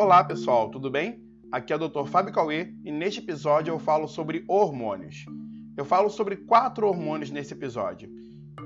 Olá 0.00 0.22
pessoal, 0.22 0.70
tudo 0.70 0.88
bem? 0.88 1.20
Aqui 1.50 1.72
é 1.72 1.76
o 1.76 1.88
Dr. 1.88 2.06
Fábio 2.06 2.32
Cauê 2.32 2.72
e 2.84 2.92
neste 2.92 3.18
episódio 3.18 3.72
eu 3.72 3.80
falo 3.80 4.06
sobre 4.06 4.44
hormônios. 4.46 5.26
Eu 5.76 5.84
falo 5.84 6.08
sobre 6.08 6.36
quatro 6.36 6.86
hormônios 6.86 7.32
nesse 7.32 7.52
episódio: 7.52 8.08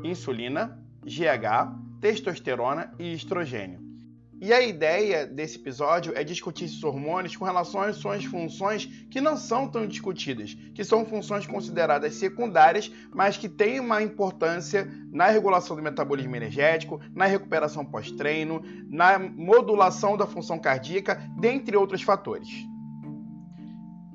insulina, 0.05 0.79
GH, 1.03 2.03
testosterona 2.03 2.93
e 2.99 3.15
estrogênio. 3.15 3.81
E 4.45 4.53
a 4.53 4.61
ideia 4.61 5.25
desse 5.25 5.57
episódio 5.57 6.13
é 6.17 6.25
discutir 6.25 6.65
esses 6.65 6.83
hormônios 6.83 7.37
com 7.37 7.45
relação 7.45 7.81
às 7.81 7.95
suas 7.95 8.25
funções 8.25 8.87
que 9.09 9.21
não 9.21 9.37
são 9.37 9.69
tão 9.69 9.87
discutidas, 9.87 10.57
que 10.75 10.83
são 10.83 11.07
funções 11.07 11.47
consideradas 11.47 12.17
secundárias, 12.17 12.91
mas 13.15 13.37
que 13.37 13.49
têm 13.49 13.79
uma 13.79 14.03
importância 14.03 14.93
na 15.13 15.29
regulação 15.29 15.77
do 15.77 15.83
metabolismo 15.83 16.35
energético, 16.35 17.01
na 17.15 17.27
recuperação 17.27 17.85
pós-treino, 17.85 18.61
na 18.91 19.17
modulação 19.17 20.17
da 20.17 20.27
função 20.27 20.59
cardíaca, 20.59 21.23
dentre 21.39 21.77
outros 21.77 22.03
fatores. 22.03 22.49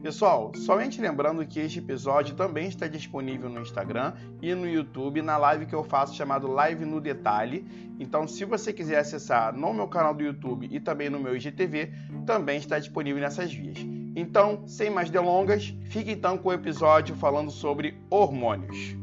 Pessoal, 0.01 0.51
somente 0.55 1.01
lembrando 1.01 1.43
que 1.43 1.59
este 1.59 1.79
episódio 1.79 2.35
também 2.35 2.67
está 2.67 2.87
disponível 2.87 3.49
no 3.49 3.61
Instagram 3.61 4.13
e 4.39 4.53
no 4.53 4.67
YouTube 4.67 5.23
na 5.23 5.37
live 5.37 5.65
que 5.65 5.73
eu 5.73 5.83
faço 5.83 6.13
chamado 6.13 6.47
Live 6.47 6.85
no 6.85 7.01
Detalhe. 7.01 7.65
Então, 7.99 8.27
se 8.27 8.45
você 8.45 8.71
quiser 8.71 8.99
acessar 8.99 9.57
no 9.57 9.73
meu 9.73 9.87
canal 9.87 10.13
do 10.13 10.21
YouTube 10.21 10.69
e 10.71 10.79
também 10.79 11.09
no 11.09 11.19
meu 11.19 11.35
IGTV, 11.35 11.91
também 12.27 12.59
está 12.59 12.77
disponível 12.77 13.19
nessas 13.19 13.51
vias. 13.51 13.79
Então, 14.15 14.67
sem 14.67 14.91
mais 14.91 15.09
delongas, 15.09 15.73
fique 15.89 16.11
então 16.11 16.37
com 16.37 16.49
o 16.49 16.53
episódio 16.53 17.15
falando 17.15 17.49
sobre 17.49 17.99
hormônios. 18.07 18.95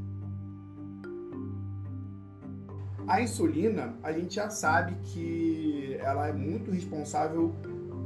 A 3.06 3.20
insulina, 3.20 3.96
a 4.00 4.12
gente 4.12 4.36
já 4.36 4.48
sabe 4.48 4.94
que 5.02 5.98
ela 6.00 6.28
é 6.28 6.32
muito 6.32 6.70
responsável 6.70 7.52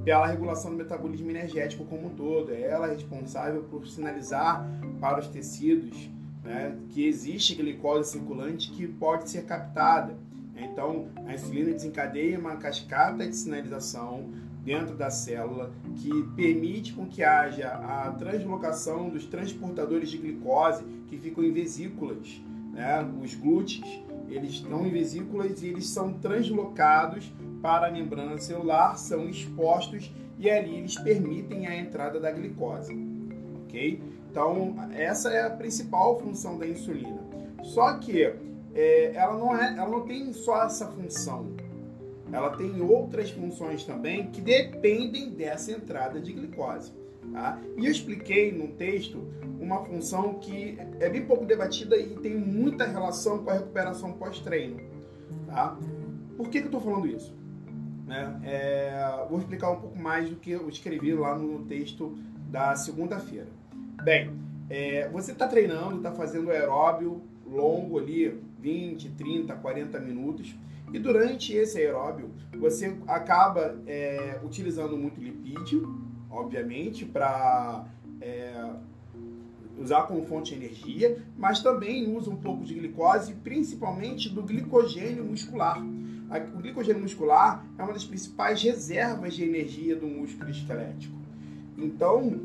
pela 0.04 0.26
regulação 0.26 0.70
do 0.70 0.76
metabolismo 0.76 1.30
energético 1.30 1.84
como 1.84 2.06
um 2.06 2.10
todo. 2.10 2.52
É 2.52 2.62
ela 2.62 2.86
responsável 2.86 3.62
por 3.64 3.86
sinalizar 3.86 4.66
para 5.00 5.20
os 5.20 5.28
tecidos 5.28 6.10
né, 6.44 6.76
que 6.90 7.06
existe 7.06 7.54
glicose 7.54 8.12
circulante 8.12 8.70
que 8.70 8.86
pode 8.86 9.28
ser 9.28 9.44
captada. 9.44 10.16
Então, 10.56 11.08
a 11.26 11.34
insulina 11.34 11.72
desencadeia 11.72 12.38
uma 12.38 12.56
cascata 12.56 13.26
de 13.26 13.36
sinalização 13.36 14.26
dentro 14.64 14.96
da 14.96 15.08
célula 15.08 15.70
que 15.96 16.10
permite 16.34 16.92
com 16.92 17.06
que 17.06 17.22
haja 17.22 17.68
a 17.68 18.10
translocação 18.12 19.08
dos 19.08 19.24
transportadores 19.24 20.10
de 20.10 20.18
glicose 20.18 20.84
que 21.06 21.16
ficam 21.16 21.44
em 21.44 21.52
vesículas, 21.52 22.42
né, 22.72 23.08
os 23.22 23.34
glúteos 23.34 24.02
eles 24.28 24.52
estão 24.52 24.86
em 24.86 24.90
vesículas 24.90 25.62
e 25.62 25.68
eles 25.68 25.88
são 25.88 26.12
translocados 26.12 27.32
para 27.62 27.88
a 27.88 27.90
membrana 27.90 28.38
celular, 28.38 28.96
são 28.96 29.28
expostos 29.28 30.12
e 30.38 30.48
ali 30.48 30.76
eles 30.76 30.96
permitem 30.96 31.66
a 31.66 31.76
entrada 31.76 32.20
da 32.20 32.30
glicose, 32.30 32.96
ok? 33.64 34.00
Então 34.30 34.76
essa 34.92 35.30
é 35.30 35.46
a 35.46 35.50
principal 35.50 36.18
função 36.20 36.58
da 36.58 36.66
insulina. 36.66 37.18
Só 37.62 37.94
que 37.98 38.22
é, 38.74 39.12
ela 39.14 39.36
não 39.36 39.56
é, 39.56 39.76
ela 39.76 39.88
não 39.88 40.02
tem 40.02 40.32
só 40.32 40.64
essa 40.64 40.86
função. 40.86 41.56
Ela 42.30 42.50
tem 42.50 42.80
outras 42.82 43.30
funções 43.30 43.84
também 43.84 44.30
que 44.30 44.40
dependem 44.40 45.30
dessa 45.30 45.72
entrada 45.72 46.20
de 46.20 46.32
glicose. 46.32 46.92
Tá? 47.32 47.58
E 47.76 47.86
eu 47.86 47.90
expliquei 47.90 48.52
no 48.52 48.68
texto 48.68 49.26
uma 49.60 49.84
função 49.84 50.34
que 50.34 50.78
é 51.00 51.08
bem 51.08 51.24
pouco 51.26 51.44
debatida 51.44 51.96
e 51.96 52.10
tem 52.16 52.36
muita 52.36 52.86
relação 52.86 53.38
com 53.38 53.50
a 53.50 53.54
recuperação 53.54 54.12
pós-treino. 54.12 54.80
Tá? 55.46 55.76
Por 56.36 56.48
que, 56.48 56.60
que 56.60 56.66
eu 56.66 56.78
estou 56.78 56.80
falando 56.80 57.06
isso? 57.06 57.34
Né? 58.08 58.40
É, 58.42 59.26
vou 59.28 59.38
explicar 59.38 59.70
um 59.70 59.76
pouco 59.76 59.98
mais 59.98 60.30
do 60.30 60.36
que 60.36 60.50
eu 60.50 60.66
escrevi 60.70 61.12
lá 61.12 61.36
no 61.36 61.66
texto 61.66 62.16
da 62.48 62.74
segunda-feira. 62.74 63.48
Bem, 64.02 64.30
é, 64.70 65.06
você 65.10 65.32
está 65.32 65.46
treinando, 65.46 65.98
está 65.98 66.10
fazendo 66.10 66.50
aeróbio 66.50 67.20
longo 67.46 67.98
ali, 67.98 68.40
20, 68.60 69.10
30, 69.10 69.54
40 69.54 70.00
minutos, 70.00 70.56
e 70.90 70.98
durante 70.98 71.52
esse 71.52 71.76
aeróbio 71.78 72.30
você 72.58 72.96
acaba 73.06 73.78
é, 73.86 74.40
utilizando 74.42 74.96
muito 74.96 75.20
lipídio, 75.20 75.94
obviamente, 76.30 77.04
para 77.04 77.84
é, 78.22 78.70
usar 79.78 80.04
como 80.04 80.24
fonte 80.24 80.54
de 80.54 80.64
energia, 80.64 81.22
mas 81.36 81.62
também 81.62 82.10
usa 82.16 82.30
um 82.30 82.36
pouco 82.36 82.64
de 82.64 82.72
glicose, 82.72 83.34
principalmente 83.34 84.30
do 84.30 84.42
glicogênio 84.42 85.24
muscular. 85.24 85.78
O 86.54 86.58
glicogênio 86.58 87.00
muscular 87.00 87.64
é 87.78 87.82
uma 87.82 87.92
das 87.92 88.04
principais 88.04 88.62
reservas 88.62 89.34
de 89.34 89.44
energia 89.44 89.96
do 89.96 90.06
músculo 90.06 90.50
esquelético. 90.50 91.16
Então, 91.76 92.40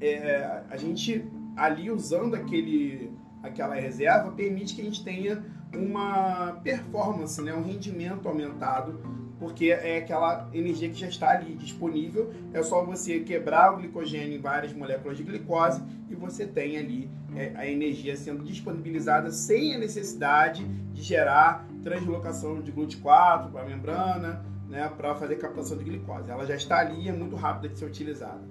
é, 0.00 0.62
a 0.68 0.76
gente 0.76 1.24
ali 1.56 1.90
usando 1.90 2.34
aquele, 2.34 3.10
aquela 3.42 3.74
reserva 3.74 4.32
permite 4.32 4.74
que 4.74 4.80
a 4.80 4.84
gente 4.84 5.04
tenha 5.04 5.44
uma 5.74 6.52
performance, 6.64 7.40
né, 7.40 7.54
um 7.54 7.62
rendimento 7.62 8.28
aumentado 8.28 8.98
porque 9.38 9.66
é 9.70 9.98
aquela 9.98 10.48
energia 10.52 10.88
que 10.88 10.98
já 10.98 11.08
está 11.08 11.30
ali 11.30 11.54
disponível. 11.54 12.32
É 12.52 12.62
só 12.62 12.84
você 12.84 13.20
quebrar 13.20 13.74
o 13.74 13.76
glicogênio 13.76 14.38
em 14.38 14.40
várias 14.40 14.72
moléculas 14.72 15.16
de 15.16 15.24
glicose 15.24 15.82
e 16.08 16.14
você 16.14 16.46
tem 16.46 16.78
ali 16.78 17.10
é, 17.34 17.52
a 17.54 17.66
energia 17.66 18.16
sendo 18.16 18.42
disponibilizada 18.42 19.30
sem 19.30 19.74
a 19.74 19.78
necessidade 19.78 20.64
de 20.64 21.02
gerar 21.02 21.68
translocação 21.86 22.60
de 22.60 22.72
GLUT4 22.72 23.52
para 23.52 23.62
a 23.62 23.64
membrana, 23.64 24.44
né, 24.68 24.90
para 24.96 25.14
fazer 25.14 25.36
captação 25.36 25.78
de 25.78 25.84
glicose. 25.84 26.28
Ela 26.28 26.44
já 26.44 26.56
está 26.56 26.80
ali 26.80 27.08
é 27.08 27.12
muito 27.12 27.36
rápida 27.36 27.68
de 27.72 27.78
ser 27.78 27.84
utilizada. 27.84 28.42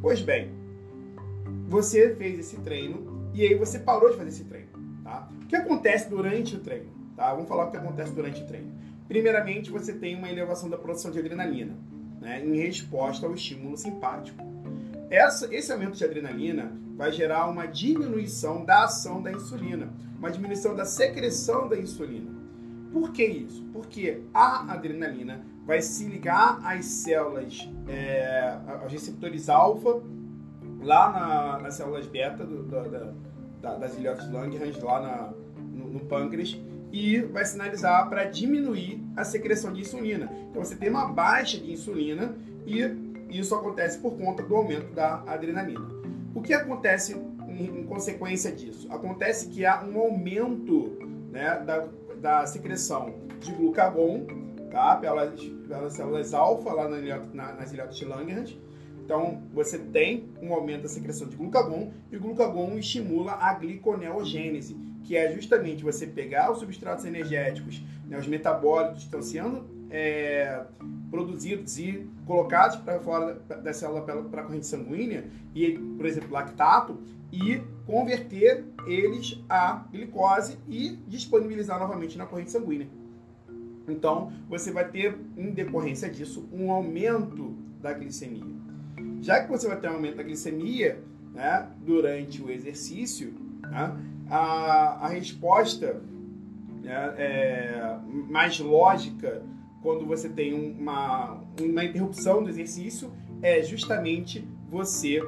Pois 0.00 0.22
bem, 0.22 0.50
você 1.68 2.14
fez 2.16 2.38
esse 2.38 2.56
treino 2.60 3.30
e 3.34 3.42
aí 3.42 3.54
você 3.54 3.78
parou 3.78 4.10
de 4.10 4.16
fazer 4.16 4.30
esse 4.30 4.44
treino. 4.44 4.70
Tá? 5.04 5.28
O 5.42 5.46
que 5.46 5.54
acontece 5.54 6.08
durante 6.08 6.56
o 6.56 6.60
treino? 6.60 6.90
Tá? 7.14 7.34
Vamos 7.34 7.50
falar 7.50 7.66
o 7.66 7.70
que 7.70 7.76
acontece 7.76 8.14
durante 8.14 8.42
o 8.42 8.46
treino. 8.46 8.72
Primeiramente, 9.06 9.70
você 9.70 9.92
tem 9.92 10.16
uma 10.16 10.30
elevação 10.30 10.70
da 10.70 10.78
produção 10.78 11.10
de 11.10 11.18
adrenalina, 11.18 11.76
né, 12.18 12.42
em 12.42 12.56
resposta 12.56 13.26
ao 13.26 13.34
estímulo 13.34 13.76
simpático. 13.76 14.42
Essa, 15.10 15.54
esse 15.54 15.70
aumento 15.70 15.98
de 15.98 16.04
adrenalina 16.04 16.72
vai 16.96 17.12
gerar 17.12 17.46
uma 17.48 17.66
diminuição 17.66 18.64
da 18.64 18.84
ação 18.84 19.20
da 19.20 19.30
insulina, 19.30 19.92
uma 20.18 20.30
diminuição 20.30 20.74
da 20.74 20.86
secreção 20.86 21.68
da 21.68 21.76
insulina. 21.76 22.39
Por 22.92 23.12
que 23.12 23.24
isso? 23.24 23.64
Porque 23.72 24.22
a 24.34 24.72
adrenalina 24.72 25.44
vai 25.64 25.80
se 25.80 26.04
ligar 26.04 26.60
às 26.64 26.84
células, 26.84 27.68
é, 27.88 28.56
aos 28.82 28.92
receptores 28.92 29.48
alfa, 29.48 30.02
lá 30.82 31.10
na, 31.10 31.58
nas 31.60 31.74
células 31.74 32.06
beta 32.06 32.44
do, 32.44 32.64
da, 32.64 33.12
da, 33.62 33.76
das 33.76 33.96
ilhotas 33.96 34.30
Langerhans, 34.30 34.80
lá 34.82 35.00
na, 35.00 35.32
no, 35.62 35.88
no 35.90 36.00
pâncreas, 36.00 36.58
e 36.92 37.20
vai 37.20 37.44
sinalizar 37.44 38.08
para 38.08 38.24
diminuir 38.24 39.00
a 39.16 39.24
secreção 39.24 39.72
de 39.72 39.82
insulina. 39.82 40.30
Então 40.50 40.64
você 40.64 40.74
tem 40.74 40.90
uma 40.90 41.06
baixa 41.06 41.58
de 41.58 41.72
insulina 41.72 42.34
e 42.66 42.80
isso 43.30 43.54
acontece 43.54 43.98
por 43.98 44.16
conta 44.16 44.42
do 44.42 44.56
aumento 44.56 44.92
da 44.92 45.22
adrenalina. 45.26 45.86
O 46.34 46.42
que 46.42 46.52
acontece 46.52 47.16
em, 47.48 47.84
consequência 47.84 48.50
disso? 48.50 48.88
Acontece 48.90 49.48
que 49.48 49.64
há 49.64 49.84
um 49.84 49.98
aumento 49.98 50.98
né, 51.30 51.62
da, 51.64 51.86
da 52.20 52.46
secreção 52.46 53.14
de 53.40 53.52
glucagon 53.52 54.26
tá, 54.70 54.96
pelas, 54.96 55.40
pelas 55.66 55.94
células 55.94 56.32
alfa 56.34 56.72
lá 56.72 56.88
na, 56.88 57.00
na, 57.32 57.52
nas 57.54 57.72
ilhotas 57.72 57.96
de 57.96 58.04
Langerhans. 58.04 58.56
Então, 59.04 59.42
você 59.52 59.78
tem 59.78 60.28
um 60.40 60.54
aumento 60.54 60.82
da 60.82 60.88
secreção 60.88 61.26
de 61.26 61.36
glucagon 61.36 61.92
e 62.12 62.16
o 62.16 62.20
glucagon 62.20 62.78
estimula 62.78 63.32
a 63.32 63.54
gliconeogênese, 63.54 64.76
que 65.02 65.16
é 65.16 65.32
justamente 65.32 65.82
você 65.82 66.06
pegar 66.06 66.52
os 66.52 66.58
substratos 66.58 67.04
energéticos, 67.04 67.82
né, 68.06 68.18
os 68.18 68.28
metabólitos 68.28 68.98
que 68.98 69.04
estão 69.06 69.22
sendo 69.22 69.79
é, 69.90 70.62
produzidos 71.10 71.78
e 71.78 72.08
colocados 72.24 72.76
para 72.76 73.00
fora 73.00 73.34
da 73.34 73.72
célula 73.72 74.02
para 74.02 74.42
a 74.42 74.44
corrente 74.44 74.66
sanguínea, 74.66 75.24
e, 75.54 75.72
por 75.96 76.06
exemplo, 76.06 76.30
lactato, 76.30 76.98
e 77.32 77.60
converter 77.86 78.64
eles 78.86 79.42
a 79.48 79.84
glicose 79.90 80.58
e 80.68 80.96
disponibilizar 81.06 81.78
novamente 81.78 82.16
na 82.16 82.26
corrente 82.26 82.50
sanguínea. 82.50 82.88
Então, 83.88 84.32
você 84.48 84.70
vai 84.70 84.88
ter, 84.88 85.18
em 85.36 85.50
decorrência 85.50 86.08
disso, 86.08 86.48
um 86.52 86.70
aumento 86.70 87.56
da 87.80 87.92
glicemia. 87.92 88.54
Já 89.20 89.42
que 89.42 89.50
você 89.50 89.66
vai 89.66 89.78
ter 89.78 89.88
um 89.90 89.94
aumento 89.94 90.16
da 90.16 90.22
glicemia 90.22 91.02
né, 91.34 91.68
durante 91.84 92.42
o 92.42 92.50
exercício, 92.50 93.34
né, 93.62 93.96
a, 94.30 95.06
a 95.06 95.08
resposta 95.08 96.00
né, 96.82 97.14
é, 97.16 97.98
mais 98.28 98.58
lógica 98.60 99.42
quando 99.82 100.06
você 100.06 100.28
tem 100.28 100.52
uma, 100.54 101.42
uma 101.60 101.84
interrupção 101.84 102.42
do 102.42 102.48
exercício 102.48 103.12
é 103.42 103.62
justamente 103.62 104.46
você 104.68 105.22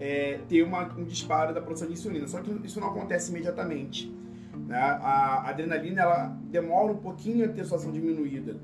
é, 0.00 0.40
ter 0.48 0.62
uma, 0.62 0.92
um 0.96 1.04
disparo 1.04 1.54
da 1.54 1.60
produção 1.60 1.86
de 1.86 1.94
insulina. 1.94 2.26
Só 2.26 2.40
que 2.40 2.50
isso 2.64 2.80
não 2.80 2.88
acontece 2.88 3.30
imediatamente. 3.30 4.12
Né? 4.66 4.76
A 4.76 5.48
adrenalina 5.48 6.02
ela 6.02 6.26
demora 6.50 6.92
um 6.92 6.96
pouquinho 6.96 7.44
a 7.44 7.48
ter 7.48 7.64
sua 7.64 7.78
ação 7.78 7.92
diminuída, 7.92 8.56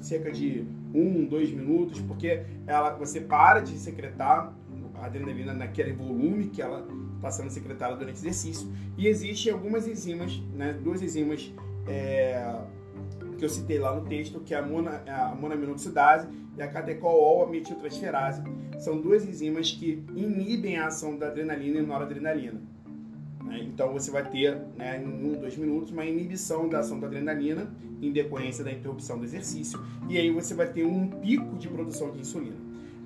cerca 0.00 0.30
de 0.30 0.64
um, 0.94 1.24
dois 1.24 1.50
minutos, 1.50 2.00
porque 2.00 2.44
ela, 2.66 2.90
você 2.90 3.20
para 3.20 3.60
de 3.60 3.76
secretar 3.76 4.54
a 4.94 5.06
adrenalina 5.06 5.52
naquele 5.52 5.92
volume 5.92 6.48
que 6.48 6.62
ela 6.62 6.86
está 7.16 7.30
sendo 7.30 7.50
secretada 7.50 7.96
durante 7.96 8.16
o 8.16 8.20
exercício. 8.20 8.70
E 8.96 9.08
existem 9.08 9.52
algumas 9.52 9.88
enzimas, 9.88 10.40
né, 10.54 10.72
duas 10.72 11.02
enzimas 11.02 11.52
é, 11.88 12.60
que 13.40 13.46
eu 13.46 13.48
citei 13.48 13.78
lá 13.78 13.94
no 13.94 14.06
texto, 14.06 14.38
que 14.40 14.54
é 14.54 14.58
a, 14.58 14.62
mona, 14.62 15.02
a 15.06 15.34
monoaminoxidase 15.34 16.28
e 16.58 16.62
a 16.62 16.68
catecol 16.68 17.48
metiltransferase. 17.48 18.42
São 18.78 19.00
duas 19.00 19.24
enzimas 19.24 19.70
que 19.72 20.04
inibem 20.14 20.76
a 20.76 20.88
ação 20.88 21.16
da 21.16 21.28
adrenalina 21.28 21.78
e 21.78 21.82
noradrenalina. 21.82 22.60
Né? 23.42 23.62
Então 23.62 23.94
você 23.94 24.10
vai 24.10 24.28
ter, 24.28 24.60
né, 24.76 25.02
em 25.02 25.06
um, 25.06 25.40
dois 25.40 25.56
minutos, 25.56 25.90
uma 25.90 26.04
inibição 26.04 26.68
da 26.68 26.80
ação 26.80 27.00
da 27.00 27.06
adrenalina 27.06 27.72
em 28.02 28.12
decorrência 28.12 28.62
da 28.62 28.70
interrupção 28.70 29.18
do 29.18 29.24
exercício. 29.24 29.82
E 30.08 30.18
aí 30.18 30.30
você 30.30 30.54
vai 30.54 30.66
ter 30.66 30.84
um 30.84 31.08
pico 31.08 31.56
de 31.56 31.66
produção 31.66 32.10
de 32.10 32.20
insulina. 32.20 32.56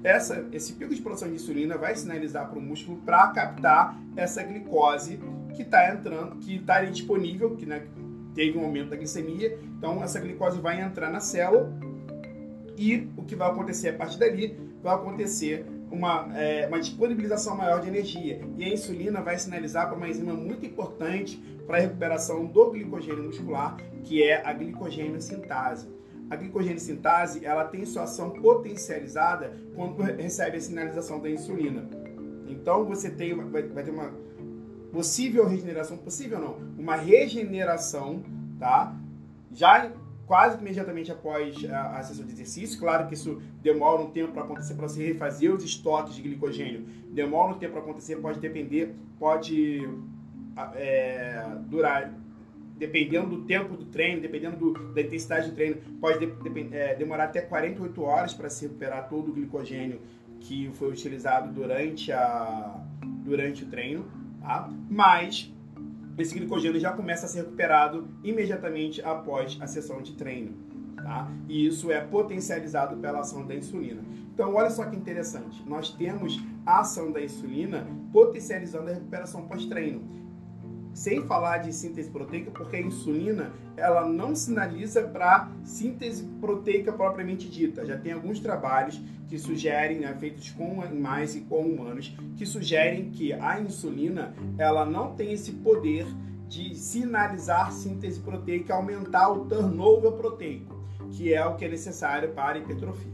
Essa, 0.03 0.47
esse 0.53 0.73
pico 0.73 0.93
de 0.93 1.01
produção 1.01 1.29
de 1.29 1.37
insulina 1.37 1.79
vai 1.79 1.95
sinalizar 1.95 2.51
para 2.51 2.59
o 2.59 2.63
músculo 2.63 2.99
para 3.07 3.29
captar 3.29 3.97
essa 4.17 4.43
glicose 4.43 5.21
que 5.55 5.63
está 5.63 5.95
entrando, 5.95 6.37
que 6.41 6.57
está 6.57 6.85
disponível, 6.85 7.55
que 7.55 7.65
né, 7.65 7.87
teve 8.35 8.59
um 8.59 8.65
aumento 8.65 8.91
da 8.91 8.97
glicemia. 8.97 9.59
Então 9.79 10.03
essa 10.03 10.19
glicose 10.21 10.61
vai 10.61 10.81
entrar 10.81 11.11
na 11.11 11.21
célula 11.21 11.73
e 12.77 13.09
o 13.17 13.23
que 13.23 13.37
vai 13.37 13.51
acontecer 13.51 13.91
a 13.91 13.93
partir 13.95 14.19
dali 14.19 14.57
vai 14.83 14.95
acontecer 14.95 15.65
uma, 15.91 16.29
é, 16.37 16.67
uma 16.67 16.81
disponibilização 16.81 17.57
maior 17.57 17.81
de 17.81 17.89
energia. 17.89 18.41
E 18.59 18.65
a 18.65 18.69
insulina 18.69 19.23
vai 19.23 19.39
sinalizar 19.39 19.87
para 19.87 19.97
uma 19.97 20.09
enzima 20.09 20.35
muito 20.35 20.67
importante 20.67 21.37
para 21.67 21.79
a 21.79 21.81
recuperação 21.81 22.45
do 22.45 22.71
glicogênio 22.71 23.25
muscular, 23.25 23.77
que 24.03 24.23
é 24.23 24.45
a 24.45 24.53
glicogênio 24.53 25.21
sintase. 25.21 25.89
A 26.29 26.37
glicogênio 26.37 26.81
sintase 26.81 27.45
ela 27.45 27.65
tem 27.65 27.85
sua 27.85 28.03
ação 28.03 28.31
potencializada 28.31 29.53
quando 29.75 30.03
recebe 30.03 30.57
a 30.57 30.61
sinalização 30.61 31.21
da 31.21 31.31
insulina. 31.31 31.89
Então 32.49 32.85
você 32.85 33.11
tem, 33.11 33.35
vai, 33.35 33.63
vai 33.63 33.83
ter 33.85 33.91
uma 33.91 34.13
possível 34.95 35.45
regeneração, 35.49 35.97
possível 35.97 36.39
não, 36.39 36.57
uma 36.79 36.95
regeneração, 36.95 38.23
tá? 38.61 38.97
Já 39.53 39.91
quase 40.25 40.57
imediatamente 40.61 41.11
após 41.11 41.65
a, 41.69 41.99
a 41.99 42.03
sessão 42.05 42.25
de 42.25 42.33
exercício. 42.33 42.79
Claro 42.79 43.09
que 43.09 43.15
isso 43.15 43.43
demora 43.61 44.01
um 44.01 44.11
tempo 44.11 44.33
para 44.33 44.45
acontecer, 44.45 44.75
para 44.75 44.89
você 44.89 45.05
refazer 45.05 45.53
os 45.53 45.65
estoques 45.65 46.15
de 46.15 46.23
glicogênio. 46.23 46.87
Demora 47.11 47.55
um 47.55 47.59
tempo 47.59 47.73
para 47.73 47.83
acontecer, 47.83 48.17
pode 48.17 48.39
depender, 48.39 48.95
pode 49.19 49.83
é, 50.77 51.45
durar, 51.67 52.15
dependendo 52.79 53.31
do 53.31 53.43
tempo 53.43 53.77
do 53.77 53.87
treino, 53.87 54.23
dependendo 54.23 54.57
do, 54.57 54.93
da 54.95 55.01
intensidade 55.01 55.51
do 55.51 55.57
treino, 55.57 55.77
pode 56.01 56.25
de, 56.25 56.27
de, 56.27 56.75
é, 56.77 56.95
demorar 56.95 57.25
até 57.25 57.41
48 57.41 58.01
horas 58.01 58.33
para 58.33 58.49
se 58.49 58.67
recuperar 58.67 59.09
todo 59.09 59.33
o 59.33 59.35
glicogênio 59.35 60.01
que 60.39 60.71
foi 60.75 60.91
utilizado 60.91 61.53
durante, 61.53 62.13
a, 62.13 62.81
durante 63.25 63.65
o 63.65 63.67
treino. 63.67 64.24
Tá? 64.45 64.71
Mas 64.91 65.51
esse 66.19 66.35
glicogênio 66.35 66.79
já 66.79 66.93
começa 66.93 67.25
a 67.25 67.29
ser 67.29 67.39
recuperado 67.39 68.07
imediatamente 68.23 69.01
após 69.03 69.57
a 69.59 69.67
sessão 69.67 70.03
de 70.03 70.13
treino. 70.13 70.53
Tá? 70.97 71.31
E 71.49 71.67
isso 71.67 71.91
é 71.91 72.01
potencializado 72.01 72.97
pela 72.99 73.21
ação 73.21 73.47
da 73.47 73.55
insulina. 73.55 74.03
Então, 74.35 74.55
olha 74.55 74.69
só 74.69 74.85
que 74.85 74.97
interessante. 74.97 75.63
Nós 75.67 75.91
temos 75.91 76.39
a 76.67 76.81
ação 76.81 77.11
da 77.11 77.23
insulina 77.23 77.87
potencializando 78.13 78.91
a 78.91 78.95
recuperação 78.95 79.47
pós-treino. 79.49 80.03
Sem 80.95 81.27
falar 81.27 81.59
de 81.59 81.73
síntese 81.73 82.09
proteica, 82.09 82.53
porque 82.53 82.77
a 82.77 82.81
insulina 82.81 83.53
ela 83.77 84.07
não 84.09 84.35
sinaliza 84.35 85.03
para 85.03 85.51
síntese 85.65 86.23
proteica 86.41 86.93
propriamente 86.93 87.49
dita. 87.51 87.85
Já 87.85 87.99
tem 87.99 88.13
alguns 88.13 88.39
trabalhos 88.39 89.01
que 89.29 89.37
sugerem, 89.37 89.99
né, 89.99 90.15
feitos 90.19 90.51
com 90.51 90.81
animais 90.81 91.35
e 91.35 91.41
com 91.41 91.63
humanos, 91.63 92.17
que 92.37 92.47
sugerem 92.47 93.11
que 93.11 93.33
a 93.33 93.61
insulina 93.61 94.33
ela 94.57 94.87
não 94.87 95.15
tem 95.15 95.33
esse 95.33 95.51
poder 95.51 96.07
de 96.49 96.77
sinalizar 96.77 97.73
síntese 97.73 98.21
proteica, 98.21 98.75
aumentar 98.75 99.31
o 99.31 99.47
turnover 99.47 100.13
proteico, 100.13 100.81
que 101.11 101.35
é 101.35 101.45
o 101.45 101.57
que 101.57 101.65
é 101.65 101.69
necessário 101.69 102.33
para 102.33 102.59
a 102.59 102.59
hipertrofia 102.59 103.14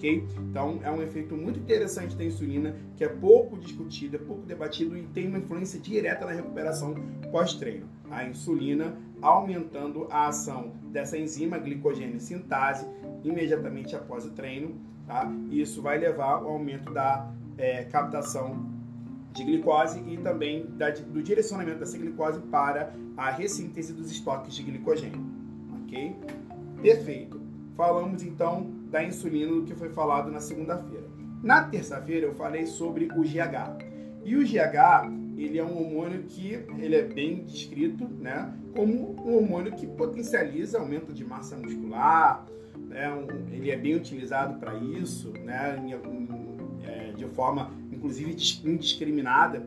ok? 0.00 0.26
Então 0.50 0.80
é 0.82 0.90
um 0.90 1.02
efeito 1.02 1.36
muito 1.36 1.60
interessante 1.60 2.16
da 2.16 2.24
insulina 2.24 2.74
que 2.96 3.04
é 3.04 3.08
pouco 3.08 3.58
discutido, 3.58 4.16
é 4.16 4.18
pouco 4.18 4.42
debatido 4.46 4.96
e 4.96 5.02
tem 5.02 5.28
uma 5.28 5.38
influência 5.38 5.78
direta 5.78 6.24
na 6.24 6.32
recuperação 6.32 6.94
pós-treino. 7.30 7.86
A 8.10 8.24
insulina 8.24 8.96
aumentando 9.20 10.08
a 10.10 10.28
ação 10.28 10.72
dessa 10.90 11.16
enzima 11.18 11.58
glicogênio 11.58 12.18
sintase 12.18 12.86
imediatamente 13.22 13.94
após 13.94 14.24
o 14.24 14.30
treino, 14.30 14.74
tá? 15.06 15.30
Isso 15.50 15.82
vai 15.82 15.98
levar 15.98 16.38
ao 16.38 16.48
aumento 16.48 16.92
da 16.92 17.30
é, 17.58 17.84
captação 17.84 18.66
de 19.32 19.44
glicose 19.44 20.02
e 20.08 20.16
também 20.16 20.66
da, 20.70 20.90
do 20.90 21.22
direcionamento 21.22 21.78
dessa 21.78 21.96
glicose 21.96 22.40
para 22.40 22.92
a 23.16 23.30
ressíntese 23.30 23.92
dos 23.92 24.10
estoques 24.10 24.54
de 24.54 24.62
glicogênio, 24.62 25.20
ok? 25.84 26.16
Perfeito. 26.82 27.38
Falamos 27.76 28.22
então 28.22 28.79
da 28.90 29.02
insulina 29.02 29.52
do 29.52 29.62
que 29.62 29.74
foi 29.74 29.88
falado 29.90 30.30
na 30.30 30.40
segunda-feira. 30.40 31.08
Na 31.42 31.64
terça-feira 31.64 32.26
eu 32.26 32.34
falei 32.34 32.66
sobre 32.66 33.06
o 33.06 33.22
GH. 33.22 33.78
E 34.24 34.36
o 34.36 34.44
GH, 34.44 35.08
ele 35.38 35.58
é 35.58 35.64
um 35.64 35.78
hormônio 35.78 36.24
que 36.24 36.52
ele 36.78 36.94
é 36.94 37.02
bem 37.02 37.44
descrito, 37.44 38.06
né, 38.06 38.52
como 38.74 39.16
um 39.24 39.36
hormônio 39.36 39.72
que 39.72 39.86
potencializa 39.86 40.78
aumento 40.78 41.12
de 41.12 41.24
massa 41.24 41.56
muscular, 41.56 42.46
né, 42.76 43.10
um, 43.10 43.54
ele 43.54 43.70
é 43.70 43.76
bem 43.76 43.94
utilizado 43.94 44.58
para 44.58 44.74
isso, 44.74 45.32
né, 45.44 45.80
em, 45.82 45.92
em, 45.92 46.28
é, 46.84 47.12
de 47.12 47.24
forma 47.28 47.70
inclusive 47.90 48.32
indiscriminada 48.64 49.64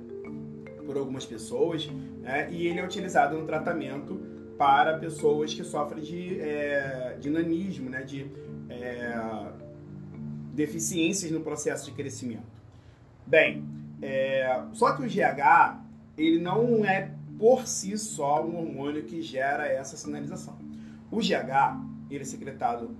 por 0.85 0.97
algumas 0.97 1.25
pessoas, 1.25 1.89
né, 2.21 2.49
e 2.51 2.67
ele 2.67 2.79
é 2.79 2.85
utilizado 2.85 3.37
no 3.37 3.45
tratamento 3.45 4.21
para 4.57 4.99
pessoas 4.99 5.53
que 5.53 5.63
sofrem 5.63 6.03
de, 6.03 6.39
é, 6.39 7.17
de 7.19 7.29
nanismo, 7.29 7.89
né, 7.89 8.03
de 8.03 8.27
é, 8.69 9.13
deficiências 10.53 11.31
no 11.31 11.41
processo 11.41 11.85
de 11.85 11.91
crescimento. 11.91 12.53
Bem, 13.25 13.63
é, 14.01 14.63
só 14.73 14.93
que 14.93 15.03
o 15.03 15.07
GH 15.07 15.81
ele 16.17 16.39
não 16.39 16.85
é 16.85 17.11
por 17.39 17.67
si 17.67 17.97
só 17.97 18.45
um 18.45 18.57
hormônio 18.57 19.03
que 19.03 19.21
gera 19.21 19.67
essa 19.67 19.97
sinalização. 19.97 20.57
O 21.11 21.17
GH 21.17 21.79
ele 22.09 22.21
é 22.21 22.25
secretado 22.25 22.95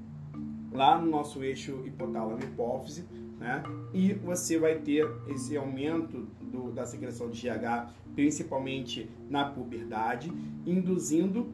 lá 0.71 0.97
no 0.99 1.09
nosso 1.09 1.44
eixo 1.44 1.83
hipotálamo-hipófise, 1.85 3.06
né? 3.40 3.64
E 3.94 4.14
você 4.14 4.57
vai 4.57 4.80
ter 4.80 5.07
esse 5.28 5.56
aumento 5.56 6.28
do, 6.42 6.71
da 6.71 6.85
secreção 6.85 7.30
de 7.30 7.42
GH, 7.42 7.92
principalmente 8.16 9.09
na 9.30 9.45
puberdade, 9.45 10.31
induzindo 10.66 11.54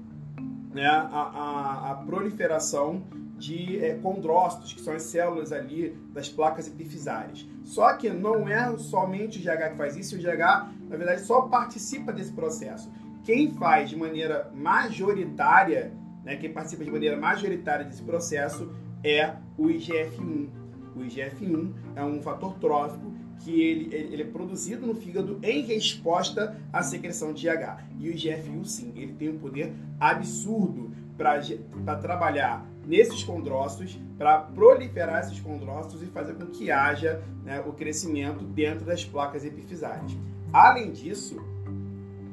né, 0.72 0.88
a, 0.88 1.02
a, 1.02 1.92
a 1.92 1.96
proliferação 1.96 3.04
de 3.40 3.84
é, 3.84 3.96
condrócitos, 3.96 4.74
que 4.74 4.82
são 4.82 4.94
as 4.94 5.04
células 5.04 5.52
ali 5.52 5.98
das 6.14 6.28
placas 6.28 6.68
epifisárias. 6.68 7.48
Só 7.64 7.94
que 7.94 8.10
não 8.10 8.48
é 8.48 8.78
somente 8.78 9.40
o 9.40 9.42
GH 9.42 9.72
que 9.72 9.78
faz 9.78 9.96
isso, 9.96 10.16
o 10.16 10.20
GH, 10.20 10.70
na 10.90 10.98
verdade, 10.98 11.22
só 11.22 11.44
participa 11.44 12.12
desse 12.12 12.34
processo. 12.34 12.92
Quem 13.24 13.52
faz 13.52 13.90
de 13.90 13.96
maneira 13.96 14.52
majoritária, 14.54 15.94
né, 16.24 16.36
quem 16.36 16.52
participa 16.52 16.84
de 16.84 16.92
maneira 16.92 17.16
majoritária 17.16 17.86
desse 17.86 18.04
processo 18.04 18.72
é 19.04 19.34
o 19.58 19.68
IGF-1. 19.68 20.50
O 20.96 21.00
IGF-1 21.02 21.74
é 21.96 22.04
um 22.04 22.22
fator 22.22 22.56
trófico 22.60 23.14
que 23.40 23.62
ele, 23.62 23.96
ele, 23.96 24.22
é 24.24 24.26
produzido 24.26 24.86
no 24.86 24.94
fígado 24.94 25.40
em 25.42 25.62
resposta 25.62 26.60
à 26.74 26.84
secreção 26.84 27.34
de 27.34 27.48
GH. 27.48 27.84
E 27.98 28.10
o 28.10 28.14
IGF-1, 28.14 28.66
sim, 28.66 28.92
ele 28.96 29.14
tem 29.14 29.30
um 29.30 29.38
poder 29.38 29.74
absurdo 30.00 30.89
para 31.20 31.96
trabalhar 31.98 32.66
nesses 32.88 33.24
condrócitos, 33.24 34.00
para 34.18 34.40
proliferar 34.40 35.20
esses 35.20 35.40
condrócitos 35.40 36.02
e 36.02 36.06
fazer 36.08 36.34
com 36.34 36.48
que 36.48 36.72
haja 36.72 37.22
né, 37.44 37.60
o 37.60 37.74
crescimento 37.74 38.44
dentro 38.44 38.86
das 38.86 39.04
placas 39.06 39.46
epifisárias. 39.46 40.18
Além 40.52 40.92
disso, 40.92 41.40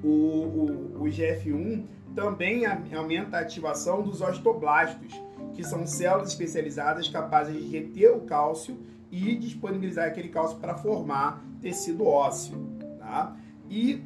o, 0.03 0.09
o, 0.09 1.03
o 1.03 1.05
IGF-1 1.05 1.85
também 2.15 2.65
aumenta 2.95 3.37
a 3.37 3.41
ativação 3.41 4.03
dos 4.03 4.23
osteoblastos, 4.23 5.13
que 5.55 5.65
são 5.65 5.87
células 5.87 6.31
especializadas 6.31 7.09
capazes 7.09 7.55
de 7.55 7.69
reter 7.69 8.13
o 8.13 8.21
cálcio 8.21 8.79
e 9.11 9.37
disponibilizar 9.37 10.07
aquele 10.07 10.29
cálcio 10.29 10.59
para 10.59 10.77
formar 10.77 11.45
tecido 11.61 12.07
ósseo. 12.07 12.57
Tá? 12.99 13.37
E 13.69 14.03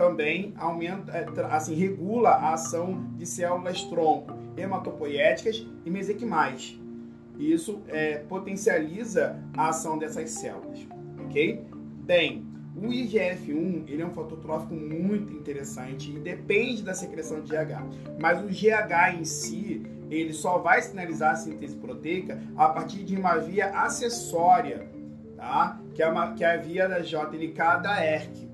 também 0.00 0.54
aumenta, 0.56 1.12
é, 1.12 1.26
assim, 1.50 1.74
regula 1.74 2.30
a 2.30 2.54
ação 2.54 3.04
de 3.18 3.26
células 3.26 3.84
tronco 3.84 4.32
hematopoéticas 4.56 5.66
e 5.84 5.90
mesequimais. 5.90 6.80
Isso 7.38 7.82
é, 7.86 8.16
potencializa 8.16 9.38
a 9.54 9.68
ação 9.68 9.98
dessas 9.98 10.30
células, 10.30 10.86
ok? 11.26 11.62
Bem, 12.06 12.46
O 12.74 12.86
IGF-1 12.86 13.84
ele 13.88 14.00
é 14.00 14.06
um 14.06 14.12
fator 14.14 14.38
trófico 14.38 14.74
muito 14.74 15.32
interessante 15.34 16.10
e 16.10 16.18
depende 16.18 16.82
da 16.82 16.94
secreção 16.94 17.42
de 17.42 17.50
GH. 17.50 17.82
Mas 18.18 18.40
o 18.42 18.46
GH 18.46 19.18
em 19.18 19.24
si, 19.24 19.82
ele 20.08 20.32
só 20.32 20.58
vai 20.58 20.80
sinalizar 20.80 21.32
a 21.32 21.36
síntese 21.36 21.76
proteica 21.76 22.40
a 22.56 22.68
partir 22.68 23.04
de 23.04 23.16
uma 23.16 23.36
via 23.36 23.66
acessória, 23.70 24.88
tá? 25.36 25.78
Que 25.94 26.02
é, 26.02 26.08
uma, 26.08 26.32
que 26.32 26.44
é 26.44 26.54
a 26.54 26.56
via 26.56 26.88
da 26.88 27.00
JNK 27.00 27.82
da 27.82 28.02
ERK. 28.04 28.48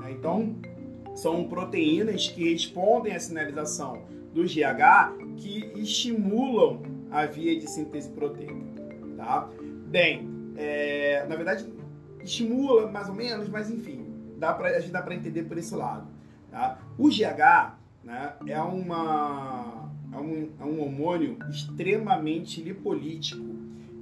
Né? 0.00 0.12
Então, 0.12 0.56
são 1.18 1.48
proteínas 1.48 2.28
que 2.28 2.52
respondem 2.52 3.12
à 3.12 3.18
sinalização 3.18 4.02
do 4.32 4.44
GH 4.44 5.34
que 5.36 5.72
estimulam 5.74 6.80
a 7.10 7.26
via 7.26 7.58
de 7.58 7.68
síntese 7.68 8.08
proteica, 8.10 8.54
tá? 9.16 9.48
Bem, 9.88 10.28
é, 10.56 11.26
na 11.28 11.34
verdade, 11.34 11.66
estimula 12.22 12.88
mais 12.88 13.08
ou 13.08 13.14
menos, 13.16 13.48
mas 13.48 13.68
enfim, 13.68 14.06
dá 14.38 14.52
pra, 14.54 14.68
a 14.68 14.78
gente 14.78 14.92
dá 14.92 15.02
para 15.02 15.14
entender 15.14 15.42
por 15.42 15.58
esse 15.58 15.74
lado. 15.74 16.06
Tá? 16.52 16.78
O 16.96 17.08
GH 17.08 17.74
né, 18.04 18.34
é, 18.46 18.60
uma, 18.60 19.90
é, 20.12 20.16
um, 20.18 20.48
é 20.60 20.64
um 20.64 20.80
hormônio 20.82 21.36
extremamente 21.50 22.62
lipolítico. 22.62 23.44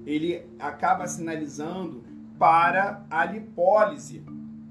Ele 0.05 0.45
acaba 0.59 1.07
sinalizando 1.07 2.05
para 2.39 3.07
a 3.09 3.25
lipólise. 3.25 4.23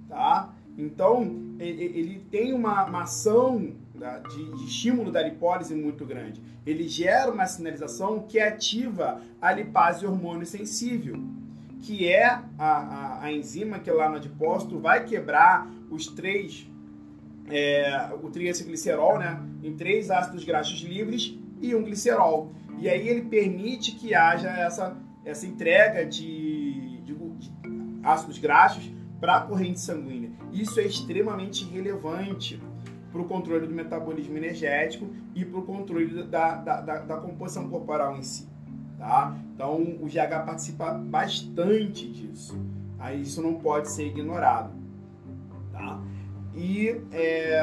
Tá? 0.07 0.53
Então, 0.77 1.44
ele, 1.59 2.25
tem 2.31 2.53
uma, 2.53 2.85
uma 2.85 3.03
ação 3.03 3.73
de, 4.29 4.51
de, 4.53 4.65
estímulo 4.65 5.11
da 5.11 5.21
lipólise 5.21 5.73
muito 5.75 6.05
grande. 6.05 6.41
Ele 6.65 6.87
gera 6.87 7.31
uma 7.31 7.45
sinalização 7.45 8.21
que 8.27 8.39
ativa 8.39 9.21
a 9.41 9.51
lipase 9.53 10.05
hormônio 10.05 10.45
sensível 10.45 11.17
que 11.85 12.11
é 12.11 12.25
a, 12.25 12.43
a, 12.57 13.23
a 13.25 13.31
enzima 13.31 13.77
que 13.77 13.91
lá 13.91 14.09
no 14.09 14.15
adipócito 14.15 14.79
vai 14.79 15.05
quebrar 15.05 15.69
os 15.91 16.07
três, 16.07 16.67
é, 17.47 18.09
o 18.23 18.29
triacilglicerol, 18.31 19.19
né, 19.19 19.39
em 19.63 19.75
três 19.75 20.09
ácidos 20.09 20.43
graxos 20.43 20.79
livres 20.81 21.37
e 21.61 21.75
um 21.75 21.83
glicerol. 21.83 22.51
E 22.79 22.89
aí 22.89 23.07
ele 23.07 23.21
permite 23.21 23.91
que 23.91 24.15
haja 24.15 24.49
essa, 24.49 24.97
essa 25.23 25.45
entrega 25.45 26.03
de, 26.05 27.01
de, 27.03 27.13
de 27.13 27.49
ácidos 28.03 28.39
graxos 28.39 28.91
para 29.19 29.37
a 29.37 29.41
corrente 29.41 29.79
sanguínea. 29.79 30.24
Isso 30.59 30.79
é 30.79 30.83
extremamente 30.83 31.65
relevante 31.65 32.61
para 33.11 33.21
o 33.21 33.25
controle 33.25 33.67
do 33.67 33.73
metabolismo 33.73 34.37
energético 34.37 35.07
e 35.33 35.45
para 35.45 35.59
o 35.59 35.63
controle 35.63 36.23
da, 36.23 36.55
da, 36.55 36.81
da, 36.81 36.99
da 36.99 37.17
composição 37.17 37.69
corporal 37.69 38.17
em 38.17 38.23
si 38.23 38.55
tá? 38.97 39.37
Então 39.53 39.81
o 40.01 40.07
GH 40.07 40.45
participa 40.45 40.93
bastante 40.93 42.09
disso. 42.09 42.57
Aí 42.97 43.21
isso 43.21 43.41
não 43.41 43.55
pode 43.55 43.89
ser 43.89 44.07
ignorado, 44.07 44.71
tá? 45.71 46.01
E 46.53 47.01
é, 47.11 47.59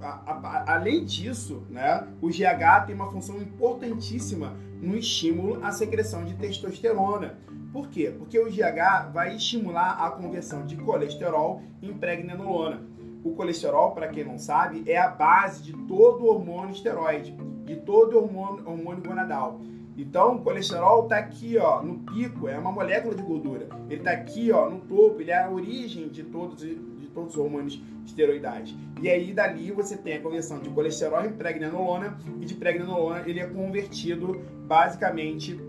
a, 0.00 0.08
a, 0.26 0.74
além 0.74 1.04
disso, 1.04 1.62
né, 1.70 2.08
o 2.20 2.28
GH 2.28 2.86
tem 2.86 2.94
uma 2.94 3.10
função 3.10 3.40
importantíssima 3.40 4.56
no 4.80 4.96
estímulo 4.96 5.64
à 5.64 5.70
secreção 5.70 6.24
de 6.24 6.34
testosterona. 6.34 7.38
Por 7.72 7.88
quê? 7.88 8.14
Porque 8.16 8.38
o 8.38 8.50
GH 8.50 9.10
vai 9.12 9.34
estimular 9.34 9.92
a 10.04 10.10
conversão 10.10 10.66
de 10.66 10.76
colesterol 10.76 11.62
em 11.80 11.92
pregnenolona. 11.94 12.82
O 13.24 13.32
colesterol, 13.32 13.92
para 13.92 14.08
quem 14.08 14.24
não 14.24 14.36
sabe, 14.36 14.82
é 14.86 14.98
a 14.98 15.08
base 15.08 15.62
de 15.62 15.72
todo 15.86 16.26
hormônio 16.26 16.72
esteroide, 16.72 17.34
de 17.64 17.76
todo 17.76 18.18
hormônio, 18.18 18.68
hormônio 18.68 19.02
gonadal. 19.02 19.60
Então, 19.96 20.36
o 20.36 20.40
colesterol 20.40 21.04
está 21.04 21.18
aqui, 21.18 21.56
ó, 21.56 21.82
no 21.82 21.98
pico, 22.00 22.48
é 22.48 22.58
uma 22.58 22.72
molécula 22.72 23.14
de 23.14 23.22
gordura. 23.22 23.68
Ele 23.88 24.00
está 24.00 24.10
aqui, 24.10 24.50
ó, 24.50 24.68
no 24.68 24.80
topo, 24.80 25.20
ele 25.20 25.30
é 25.30 25.42
a 25.42 25.50
origem 25.50 26.08
de 26.08 26.24
todos, 26.24 26.60
de 26.60 27.08
todos 27.14 27.34
os 27.34 27.38
hormônios 27.38 27.80
esteroidais. 28.04 28.74
E 29.00 29.08
aí, 29.08 29.32
dali, 29.32 29.70
você 29.70 29.96
tem 29.96 30.14
a 30.14 30.20
conversão 30.20 30.58
de 30.58 30.68
colesterol 30.70 31.24
em 31.24 31.32
pregnenolona, 31.32 32.16
e 32.40 32.44
de 32.44 32.54
pregnenolona 32.54 33.22
ele 33.26 33.40
é 33.40 33.46
convertido, 33.46 34.40
basicamente, 34.66 35.60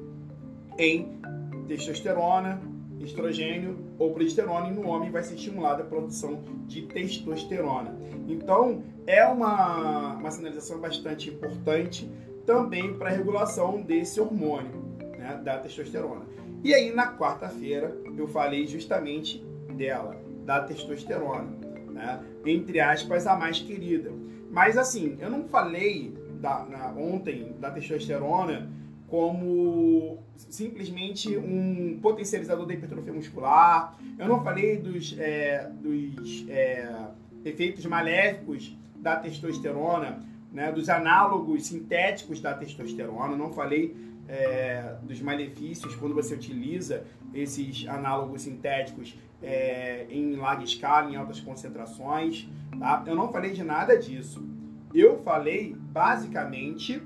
em 0.77 1.19
testosterona, 1.63 2.61
estrogênio 2.99 3.77
ou 3.99 4.13
progesterona, 4.13 4.69
e 4.69 4.71
no 4.71 4.87
homem 4.87 5.11
vai 5.11 5.23
ser 5.23 5.35
estimulada 5.35 5.83
a 5.83 5.85
produção 5.85 6.41
de 6.67 6.83
testosterona. 6.83 7.95
Então, 8.27 8.83
é 9.05 9.25
uma, 9.25 10.13
uma 10.15 10.31
sinalização 10.31 10.79
bastante 10.79 11.29
importante 11.29 12.09
também 12.45 12.93
para 12.93 13.09
a 13.09 13.11
regulação 13.11 13.81
desse 13.81 14.19
hormônio, 14.19 14.83
né, 15.17 15.39
da 15.43 15.57
testosterona. 15.57 16.25
E 16.63 16.73
aí, 16.73 16.93
na 16.93 17.17
quarta-feira, 17.17 17.95
eu 18.17 18.27
falei 18.27 18.65
justamente 18.67 19.43
dela, 19.75 20.15
da 20.45 20.61
testosterona, 20.61 21.49
né, 21.91 22.23
entre 22.45 22.79
aspas, 22.79 23.27
a 23.27 23.35
mais 23.35 23.59
querida. 23.59 24.11
Mas 24.49 24.77
assim, 24.77 25.17
eu 25.19 25.29
não 25.29 25.45
falei 25.47 26.13
da, 26.39 26.65
na, 26.65 26.93
ontem 26.97 27.55
da 27.59 27.71
testosterona 27.71 28.69
como 29.13 30.23
simplesmente 30.35 31.37
um 31.37 31.99
potencializador 32.01 32.65
da 32.65 32.73
hipertrofia 32.73 33.13
muscular. 33.13 33.95
Eu 34.17 34.27
não 34.27 34.43
falei 34.43 34.77
dos, 34.77 35.15
é, 35.19 35.69
dos 35.69 36.49
é, 36.49 37.11
efeitos 37.45 37.85
maléficos 37.85 38.75
da 38.95 39.17
testosterona 39.17 40.19
né, 40.51 40.71
dos 40.71 40.89
análogos 40.89 41.67
sintéticos 41.67 42.41
da 42.41 42.55
testosterona. 42.55 43.37
Não 43.37 43.53
falei 43.53 43.95
é, 44.27 44.95
dos 45.03 45.21
malefícios 45.21 45.95
quando 45.95 46.15
você 46.15 46.33
utiliza 46.33 47.05
esses 47.35 47.87
análogos 47.87 48.41
sintéticos 48.41 49.15
é, 49.43 50.07
em 50.09 50.35
larga 50.37 50.63
escala, 50.63 51.11
em 51.11 51.17
altas 51.17 51.39
concentrações. 51.39 52.49
Tá? 52.79 53.03
Eu 53.05 53.13
não 53.13 53.31
falei 53.31 53.51
de 53.51 53.63
nada 53.63 53.95
disso. 53.95 54.43
Eu 54.91 55.21
falei 55.21 55.75
basicamente 55.77 56.99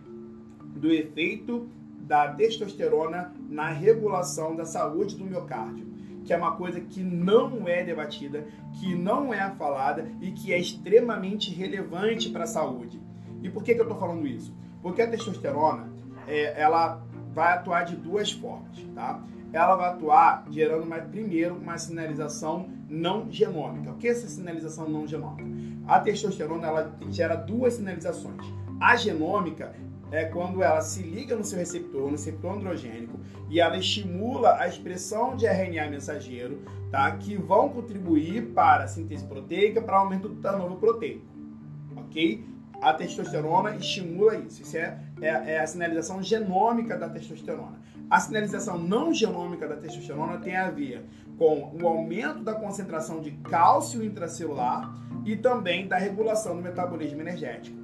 do 0.74 0.90
efeito 0.90 1.70
da 2.08 2.30
testosterona 2.34 3.34
na 3.50 3.70
regulação 3.70 4.56
da 4.56 4.66
saúde 4.66 5.18
do 5.18 5.26
miocárdio, 5.26 5.86
que 6.24 6.34
é 6.34 6.38
uma 6.38 6.56
coisa 6.56 6.80
que 6.80 7.04
não 7.04 7.68
é 7.68 7.84
debatida, 7.84 8.48
que 8.80 8.96
não 8.96 9.34
é 9.34 9.50
falada 9.52 10.10
e 10.22 10.32
que 10.32 10.54
é 10.54 10.58
extremamente 10.58 11.54
relevante 11.54 12.30
para 12.30 12.46
a 12.46 12.48
saúde. 12.48 13.02
E 13.44 13.50
por 13.50 13.62
que, 13.62 13.76
que 13.76 13.82
eu 13.82 13.84
estou 13.84 14.00
falando 14.00 14.26
isso? 14.26 14.54
Porque 14.82 15.02
a 15.02 15.10
testosterona, 15.10 15.90
é, 16.26 16.60
ela 16.60 17.04
vai 17.34 17.54
atuar 17.54 17.84
de 17.84 17.96
duas 17.96 18.32
formas, 18.32 18.78
tá? 18.96 19.22
Ela 19.52 19.76
vai 19.76 19.90
atuar 19.90 20.46
gerando, 20.50 20.88
primeiro, 21.10 21.56
uma 21.56 21.78
sinalização 21.78 22.70
não 22.90 23.32
genômica. 23.32 23.92
O 23.92 23.98
que 23.98 24.08
é 24.08 24.12
essa 24.12 24.28
sinalização 24.28 24.90
não 24.90 25.08
genômica? 25.08 25.48
A 25.88 26.00
testosterona, 26.00 26.68
ela 26.68 26.98
gera 27.10 27.36
duas 27.36 27.76
sinalizações. 27.76 28.46
A 28.80 28.96
genômica 28.96 29.74
é 30.12 30.26
quando 30.26 30.64
ela 30.64 30.82
se 30.82 31.04
liga 31.04 31.36
no 31.36 31.44
seu 31.44 31.60
receptor, 31.60 32.06
no 32.06 32.12
receptor 32.12 32.54
androgênico, 32.54 33.20
e 33.50 33.60
ela 33.60 33.78
estimula 33.78 34.58
a 34.60 34.68
expressão 34.68 35.36
de 35.36 35.46
RNA 35.46 35.90
mensageiro, 35.90 36.62
tá? 36.92 37.12
Que 37.18 37.36
vão 37.36 37.70
contribuir 37.70 38.48
para 38.54 38.86
a 38.86 38.88
síntese 38.88 39.26
proteica, 39.26 39.82
para 39.82 39.98
o 39.98 40.00
aumento 40.02 40.30
do 40.30 40.36
turnover 40.42 40.78
proteico, 40.78 41.26
ok? 41.96 42.58
a 42.82 42.94
testosterona 42.94 43.76
estimula 43.76 44.36
isso. 44.36 44.62
Isso 44.62 44.78
é, 44.78 45.00
é, 45.22 45.28
é, 45.28 45.60
a 45.60 45.68
sinalização 45.68 46.22
genômica 46.22 46.98
da 46.98 47.10
testosterona. 47.10 47.80
A 48.10 48.20
sinalização 48.20 48.78
não 48.78 49.14
genômica 49.14 49.68
da 49.68 49.76
testosterona 49.76 50.38
tem 50.38 50.56
a 50.56 50.70
ver 50.70 51.06
com 51.38 51.76
o 51.82 51.88
aumento 51.88 52.44
da 52.44 52.54
concentração 52.54 53.20
de 53.20 53.32
cálcio 53.32 54.04
intracelular 54.04 54.96
e 55.26 55.36
também 55.36 55.88
da 55.88 55.98
regulação 55.98 56.56
do 56.56 56.62
metabolismo 56.62 57.22
energético. 57.22 57.78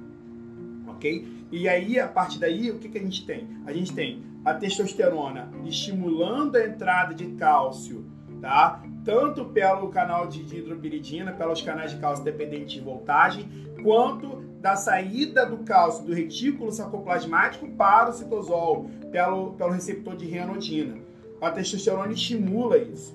Ok? 0.94 1.46
E 1.52 1.68
aí, 1.68 2.00
a 2.00 2.08
partir 2.08 2.38
daí, 2.38 2.70
o 2.70 2.78
que, 2.78 2.88
que 2.88 2.98
a 2.98 3.02
gente 3.02 3.24
tem? 3.24 3.46
A 3.66 3.72
gente 3.72 3.92
tem 3.92 4.22
a 4.44 4.54
testosterona 4.54 5.50
estimulando 5.64 6.56
a 6.56 6.66
entrada 6.66 7.14
de 7.14 7.26
cálcio, 7.32 8.04
tá? 8.40 8.82
Tanto 9.04 9.46
pelo 9.46 9.88
canal 9.88 10.26
de 10.26 10.40
hidropiridina, 10.40 11.32
pelos 11.32 11.62
canais 11.62 11.92
de 11.92 11.98
cálcio 11.98 12.24
dependente 12.24 12.78
de 12.78 12.80
voltagem, 12.80 13.48
quanto 13.82 14.42
da 14.60 14.76
saída 14.76 15.44
do 15.44 15.58
cálcio 15.58 16.04
do 16.04 16.14
retículo 16.14 16.72
sarcoplasmático 16.72 17.68
para 17.72 18.10
o 18.10 18.12
citosol, 18.12 18.90
pelo, 19.12 19.52
pelo 19.52 19.70
receptor 19.70 20.16
de 20.16 20.26
renodina. 20.26 20.96
A 21.40 21.50
testosterona 21.50 22.12
estimula 22.12 22.78
isso, 22.78 23.14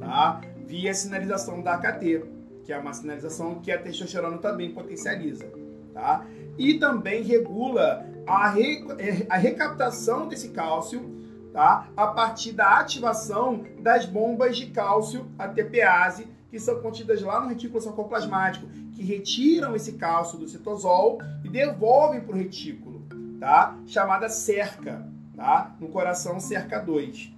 tá? 0.00 0.40
Via 0.66 0.94
sinalização 0.94 1.62
da 1.62 1.74
AKT, 1.74 2.24
que 2.64 2.72
é 2.72 2.78
uma 2.78 2.94
sinalização 2.94 3.56
que 3.56 3.70
a 3.70 3.78
testosterona 3.78 4.38
também 4.38 4.72
potencializa, 4.72 5.46
tá? 5.92 6.26
E 6.58 6.74
também 6.74 7.22
regula 7.22 8.06
a, 8.26 8.48
re, 8.48 8.84
a 9.28 9.36
recaptação 9.36 10.26
desse 10.26 10.48
cálcio, 10.48 11.14
tá? 11.52 11.88
A 11.96 12.08
partir 12.08 12.52
da 12.52 12.78
ativação 12.78 13.64
das 13.80 14.04
bombas 14.04 14.56
de 14.56 14.66
cálcio 14.66 15.26
ATPase, 15.38 16.28
que 16.50 16.58
são 16.58 16.80
contidas 16.80 17.22
lá 17.22 17.40
no 17.40 17.48
retículo 17.48 17.80
sarcoplasmático 17.80 18.66
que 18.92 19.02
retiram 19.02 19.76
esse 19.76 19.92
cálcio 19.92 20.38
do 20.38 20.48
citosol 20.48 21.18
e 21.44 21.48
devolvem 21.48 22.20
para 22.20 22.34
o 22.34 22.38
retículo, 22.38 23.06
tá? 23.38 23.76
Chamada 23.86 24.28
cerca, 24.28 25.06
tá? 25.34 25.74
No 25.78 25.88
coração 25.88 26.40
cerca 26.40 26.78
2, 26.78 27.32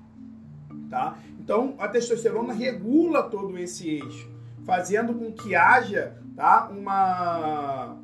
tá? 0.88 1.18
Então, 1.38 1.74
a 1.78 1.88
testosterona 1.88 2.52
regula 2.52 3.22
todo 3.22 3.58
esse 3.58 3.88
eixo, 3.88 4.30
fazendo 4.64 5.14
com 5.14 5.32
que 5.32 5.56
haja 5.56 6.16
tá, 6.36 6.68
uma 6.70 7.96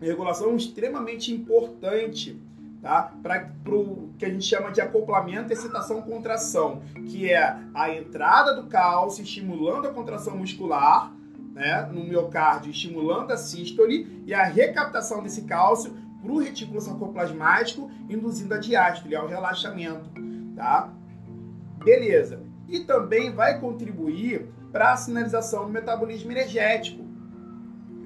regulação 0.00 0.56
extremamente 0.56 1.32
importante 1.32 2.40
tá? 2.82 3.12
para 3.22 3.50
o 3.66 4.10
que 4.18 4.24
a 4.24 4.30
gente 4.30 4.44
chama 4.44 4.70
de 4.70 4.80
acoplamento, 4.80 5.52
excitação, 5.52 6.02
contração, 6.02 6.82
que 7.08 7.32
é 7.32 7.58
a 7.74 7.90
entrada 7.90 8.54
do 8.54 8.68
cálcio 8.68 9.22
estimulando 9.22 9.86
a 9.86 9.92
contração 9.92 10.36
muscular 10.36 11.12
né, 11.52 11.88
no 11.90 12.04
miocárdio, 12.04 12.70
estimulando 12.70 13.30
a 13.30 13.36
sístole 13.36 14.22
e 14.26 14.34
a 14.34 14.44
recaptação 14.44 15.22
desse 15.22 15.42
cálcio 15.42 15.96
para 16.22 16.32
o 16.32 16.38
retículo 16.38 16.80
sarcoplasmático, 16.80 17.90
induzindo 18.08 18.52
a 18.52 18.58
diástole, 18.58 19.16
ao 19.16 19.26
relaxamento. 19.26 20.10
Tá? 20.54 20.92
Beleza. 21.82 22.42
E 22.68 22.80
também 22.80 23.32
vai 23.32 23.58
contribuir 23.58 24.48
para 24.70 24.92
a 24.92 24.96
sinalização 24.96 25.64
do 25.64 25.72
metabolismo 25.72 26.30
energético, 26.30 27.04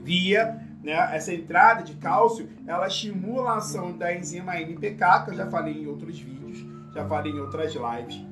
via 0.02 0.69
né, 0.82 0.92
essa 1.14 1.32
entrada 1.32 1.82
de 1.82 1.94
cálcio, 1.94 2.48
ela 2.66 2.86
estimula 2.86 3.52
a 3.52 3.56
ação 3.56 3.96
da 3.96 4.14
enzima 4.14 4.60
NPK, 4.60 5.24
que 5.24 5.30
eu 5.30 5.34
já 5.34 5.46
falei 5.46 5.82
em 5.82 5.86
outros 5.86 6.18
vídeos, 6.18 6.64
já 6.92 7.06
falei 7.06 7.32
em 7.32 7.40
outras 7.40 7.74
lives, 7.74 8.24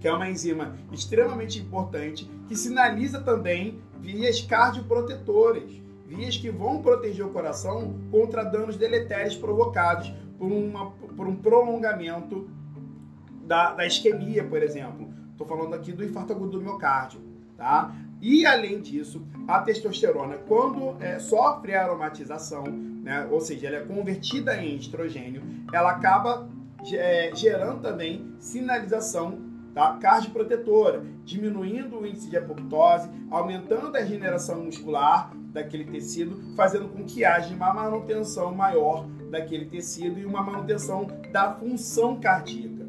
que 0.00 0.06
é 0.06 0.12
uma 0.12 0.28
enzima 0.28 0.76
extremamente 0.92 1.58
importante, 1.58 2.30
que 2.46 2.56
sinaliza 2.56 3.20
também 3.20 3.80
vias 4.00 4.40
cardioprotetoras, 4.42 5.70
vias 6.06 6.36
que 6.36 6.50
vão 6.50 6.82
proteger 6.82 7.24
o 7.24 7.30
coração 7.30 7.94
contra 8.10 8.44
danos 8.44 8.76
deletérios 8.76 9.36
provocados 9.36 10.12
por, 10.38 10.50
uma, 10.50 10.90
por 10.90 11.26
um 11.26 11.36
prolongamento 11.36 12.50
da, 13.44 13.72
da 13.72 13.86
isquemia, 13.86 14.44
por 14.44 14.62
exemplo. 14.62 15.08
Estou 15.30 15.46
falando 15.46 15.74
aqui 15.74 15.92
do 15.92 16.04
infarto 16.04 16.32
agudo 16.32 16.58
do 16.58 16.60
miocárdio. 16.60 17.20
Tá? 17.56 17.94
E 18.22 18.46
além 18.46 18.80
disso, 18.80 19.26
a 19.48 19.58
testosterona, 19.62 20.36
quando 20.46 20.96
é, 21.02 21.18
sofre 21.18 21.74
aromatização, 21.74 22.62
né, 22.62 23.26
ou 23.28 23.40
seja, 23.40 23.66
ela 23.66 23.78
é 23.78 23.80
convertida 23.80 24.56
em 24.62 24.76
estrogênio, 24.76 25.42
ela 25.72 25.90
acaba 25.90 26.48
é, 26.92 27.32
gerando 27.34 27.82
também 27.82 28.32
sinalização 28.38 29.40
tá, 29.74 29.98
cardioprotetora, 30.00 31.04
diminuindo 31.24 31.98
o 31.98 32.06
índice 32.06 32.30
de 32.30 32.36
apoptose, 32.36 33.10
aumentando 33.28 33.96
a 33.96 34.00
regeneração 34.00 34.62
muscular 34.62 35.32
daquele 35.52 35.84
tecido, 35.86 36.54
fazendo 36.54 36.88
com 36.90 37.04
que 37.04 37.24
haja 37.24 37.52
uma 37.52 37.74
manutenção 37.74 38.54
maior 38.54 39.04
daquele 39.32 39.64
tecido 39.64 40.20
e 40.20 40.24
uma 40.24 40.44
manutenção 40.44 41.08
da 41.32 41.56
função 41.56 42.20
cardíaca. 42.20 42.86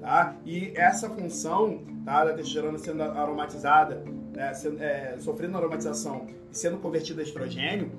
Tá? 0.00 0.36
E 0.44 0.70
essa 0.76 1.10
função 1.10 1.80
tá, 2.04 2.24
da 2.24 2.34
testosterona 2.34 2.78
sendo 2.78 3.02
aromatizada 3.02 4.04
né, 4.36 4.52
sendo, 4.52 4.82
é, 4.82 5.16
sofrendo 5.18 5.56
aromatização 5.56 6.26
e 6.52 6.56
sendo 6.56 6.76
convertida 6.76 7.22
a 7.22 7.24
estrogênio, 7.24 7.90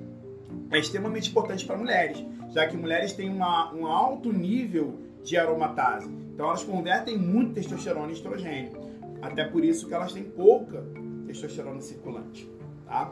é 0.70 0.78
extremamente 0.78 1.30
importante 1.30 1.66
para 1.66 1.76
mulheres, 1.76 2.24
já 2.50 2.64
que 2.68 2.76
mulheres 2.76 3.12
têm 3.12 3.28
uma, 3.28 3.74
um 3.74 3.86
alto 3.86 4.32
nível 4.32 5.00
de 5.24 5.36
aromatase. 5.36 6.08
Então 6.32 6.46
elas 6.46 6.62
convertem 6.62 7.18
muito 7.18 7.54
testosterona 7.54 8.10
em 8.10 8.12
estrogênio. 8.12 8.70
Até 9.20 9.44
por 9.44 9.64
isso 9.64 9.88
que 9.88 9.94
elas 9.94 10.12
têm 10.12 10.22
pouca 10.22 10.84
testosterona 11.26 11.80
circulante. 11.80 12.48
Tá? 12.86 13.10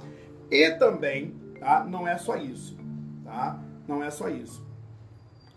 E 0.49 0.71
também, 0.73 1.35
tá? 1.59 1.85
não 1.85 2.07
é 2.07 2.17
só 2.17 2.37
isso. 2.37 2.79
Tá? 3.25 3.61
Não 3.89 4.05
é 4.05 4.11
só 4.11 4.29
isso. 4.29 4.65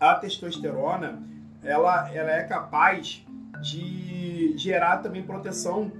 A 0.00 0.16
testosterona, 0.16 1.22
ela, 1.62 2.12
ela 2.12 2.32
é 2.32 2.42
capaz 2.42 3.24
de 3.62 4.58
gerar 4.58 4.98
também 4.98 5.22
proteção 5.22 5.92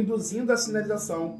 induzindo 0.00 0.52
a 0.52 0.56
sinalização 0.56 1.38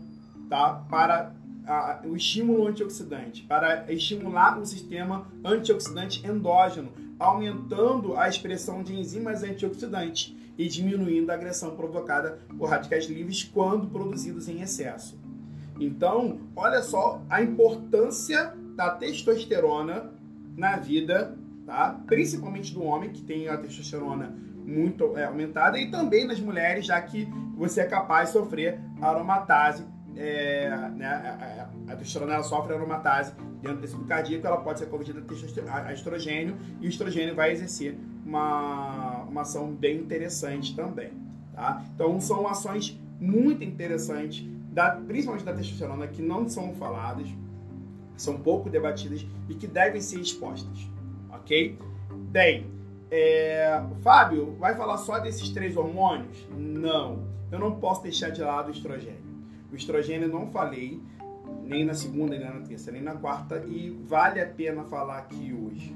tá? 0.49 0.85
para 0.89 1.35
a, 1.67 2.01
o 2.05 2.17
estímulo 2.17 2.67
antioxidante, 2.67 3.43
para 3.45 3.91
estimular 3.93 4.59
o 4.59 4.67
sistema 4.67 5.27
antioxidante 5.45 6.27
endógeno, 6.27 6.93
aumentando 7.19 8.17
a 8.17 8.29
expressão 8.29 8.83
de 8.83 8.95
enzimas 8.95 9.43
antioxidantes 9.43 10.37
e 10.59 10.69
diminuindo 10.69 11.31
a 11.31 11.35
agressão 11.35 11.77
provocada 11.77 12.39
por 12.59 12.69
radicais 12.69 13.07
livres 13.07 13.43
quando 13.45 13.89
produzidos 13.89 14.49
em 14.49 14.61
excesso. 14.61 15.19
Então, 15.81 16.41
olha 16.55 16.83
só 16.83 17.23
a 17.31 17.43
importância 17.43 18.55
da 18.77 18.91
testosterona 18.91 20.11
na 20.57 20.77
vida, 20.77 21.37
tá? 21.65 22.01
principalmente 22.07 22.75
do 22.75 22.83
homem 22.83 23.11
que 23.11 23.23
tem 23.23 23.49
a 23.49 23.57
testosterona 23.57 24.37
muito 24.65 25.17
é, 25.17 25.25
aumentada 25.25 25.79
e 25.79 25.91
também 25.91 26.27
nas 26.27 26.41
mulheres, 26.41 26.87
já 26.87 27.01
que 27.01 27.27
você 27.57 27.81
é 27.81 27.85
capaz 27.85 28.29
de 28.29 28.35
sofrer 28.35 28.81
aromatase. 29.01 29.85
É, 30.15 30.69
né, 30.95 31.71
a, 31.89 31.97
testosterona 31.97 32.43
sofre 32.43 32.75
aromatase 32.75 33.33
dentro 33.63 33.87
do 33.97 34.05
cardíaco, 34.05 34.47
ela 34.47 34.59
pode 34.59 34.81
ser 34.81 34.87
convertida 34.87 35.25
a 35.73 35.93
estrogênio 35.93 36.57
e 36.83 36.87
o 36.87 36.89
estrogênio 36.89 37.35
vai 37.35 37.51
exercer 37.51 37.97
uma, 38.25 39.23
uma 39.23 39.41
ação 39.41 39.73
bem 39.73 39.99
interessante 39.99 40.77
também. 40.77 41.13
Tá? 41.55 41.83
Então 41.95 42.21
são 42.21 42.47
ações 42.47 43.01
muito 43.19 43.65
interessantes, 43.65 44.47
da, 44.71 44.91
principalmente 44.97 45.45
da 45.45 45.55
testosterona, 45.55 46.07
que 46.07 46.21
não 46.21 46.49
são 46.49 46.75
faladas, 46.75 47.29
são 48.17 48.39
pouco 48.39 48.69
debatidas 48.69 49.27
e 49.49 49.55
que 49.55 49.67
devem 49.67 50.01
ser 50.01 50.21
expostas. 50.21 50.87
Ok? 51.31 51.79
Bem, 52.31 52.67
é, 53.15 53.83
Fábio, 54.01 54.57
vai 54.59 54.75
falar 54.75 54.97
só 54.97 55.19
desses 55.19 55.51
três 55.51 55.77
hormônios? 55.77 56.49
Não, 56.51 57.27
eu 57.51 57.59
não 57.59 57.79
posso 57.79 58.03
deixar 58.03 58.31
de 58.31 58.41
lado 58.41 58.69
o 58.69 58.71
estrogênio. 58.71 59.21
O 59.71 59.77
estrogênio 59.77 60.29
eu 60.29 60.33
não 60.33 60.47
falei, 60.47 60.99
nem 61.63 61.85
na 61.85 61.93
segunda, 61.93 62.39
nem 62.39 62.49
na 62.49 62.61
terça, 62.63 62.91
nem 62.91 63.03
na 63.03 63.15
quarta, 63.15 63.63
e 63.69 63.91
vale 64.07 64.41
a 64.41 64.47
pena 64.47 64.85
falar 64.85 65.19
aqui 65.19 65.53
hoje. 65.53 65.95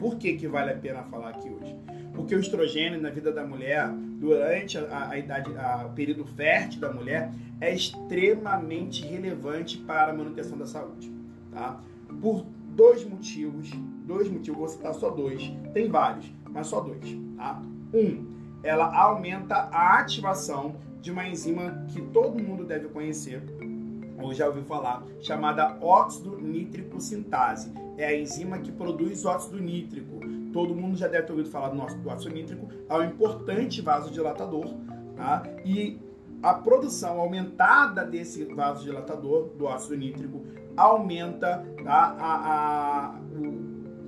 Por 0.00 0.16
que, 0.16 0.36
que 0.36 0.48
vale 0.48 0.72
a 0.72 0.76
pena 0.76 1.04
falar 1.04 1.30
aqui 1.30 1.48
hoje? 1.48 1.74
Porque 2.12 2.34
o 2.34 2.40
estrogênio 2.40 3.00
na 3.00 3.10
vida 3.10 3.30
da 3.30 3.46
mulher, 3.46 3.88
durante 4.18 4.76
a, 4.76 5.10
a 5.10 5.16
idade, 5.16 5.56
a, 5.56 5.86
o 5.86 5.94
período 5.94 6.24
fértil 6.24 6.80
da 6.80 6.92
mulher, 6.92 7.30
é 7.60 7.72
extremamente 7.72 9.06
relevante 9.06 9.78
para 9.78 10.10
a 10.10 10.14
manutenção 10.14 10.58
da 10.58 10.66
saúde. 10.66 11.12
Tá? 11.52 11.80
Por 12.20 12.44
dois 12.74 13.04
motivos, 13.04 13.70
dois 14.04 14.28
motivos, 14.28 14.58
vou 14.58 14.68
citar 14.68 14.92
só 14.94 15.10
dois, 15.10 15.50
tem 15.72 15.88
vários 15.88 16.34
mas 16.56 16.68
só 16.68 16.80
dois. 16.80 17.16
Tá? 17.36 17.62
Um, 17.92 18.26
ela 18.62 18.92
aumenta 18.96 19.54
a 19.54 19.98
ativação 20.00 20.76
de 21.02 21.12
uma 21.12 21.28
enzima 21.28 21.84
que 21.88 22.00
todo 22.00 22.42
mundo 22.42 22.64
deve 22.64 22.88
conhecer, 22.88 23.42
ou 24.20 24.32
já 24.32 24.48
ouviu 24.48 24.64
falar, 24.64 25.04
chamada 25.20 25.76
óxido 25.82 26.40
nítrico 26.40 26.98
sintase. 26.98 27.70
É 27.98 28.06
a 28.06 28.18
enzima 28.18 28.58
que 28.58 28.72
produz 28.72 29.24
óxido 29.26 29.60
nítrico. 29.60 30.18
Todo 30.52 30.74
mundo 30.74 30.96
já 30.96 31.06
deve 31.06 31.26
ter 31.26 31.32
ouvido 31.32 31.50
falar 31.50 31.68
do 31.68 32.08
óxido 32.08 32.34
nítrico, 32.34 32.66
é 32.88 32.94
um 32.94 33.04
importante 33.04 33.82
vasodilatador, 33.82 34.74
tá? 35.14 35.42
E 35.62 36.00
a 36.42 36.54
produção 36.54 37.20
aumentada 37.20 38.04
desse 38.04 38.44
vasodilatador, 38.46 39.48
do 39.58 39.66
óxido 39.66 39.96
nítrico, 39.96 40.42
aumenta 40.74 41.66
tá? 41.84 42.16
a, 42.18 43.14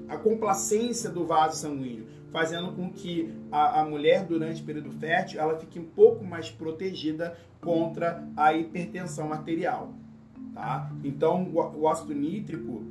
a, 0.08 0.14
a 0.14 0.16
complacência 0.16 1.10
do 1.10 1.26
vaso 1.26 1.56
sanguíneo 1.56 2.07
fazendo 2.32 2.72
com 2.72 2.90
que 2.90 3.32
a, 3.50 3.80
a 3.80 3.84
mulher, 3.84 4.24
durante 4.24 4.62
o 4.62 4.64
período 4.64 4.90
fértil, 4.92 5.40
ela 5.40 5.58
fique 5.58 5.78
um 5.78 5.84
pouco 5.84 6.24
mais 6.24 6.50
protegida 6.50 7.36
contra 7.60 8.24
a 8.36 8.52
hipertensão 8.52 9.32
arterial. 9.32 9.92
Tá? 10.54 10.90
Então, 11.04 11.44
o, 11.44 11.80
o 11.80 11.88
ácido 11.88 12.14
nítrico, 12.14 12.82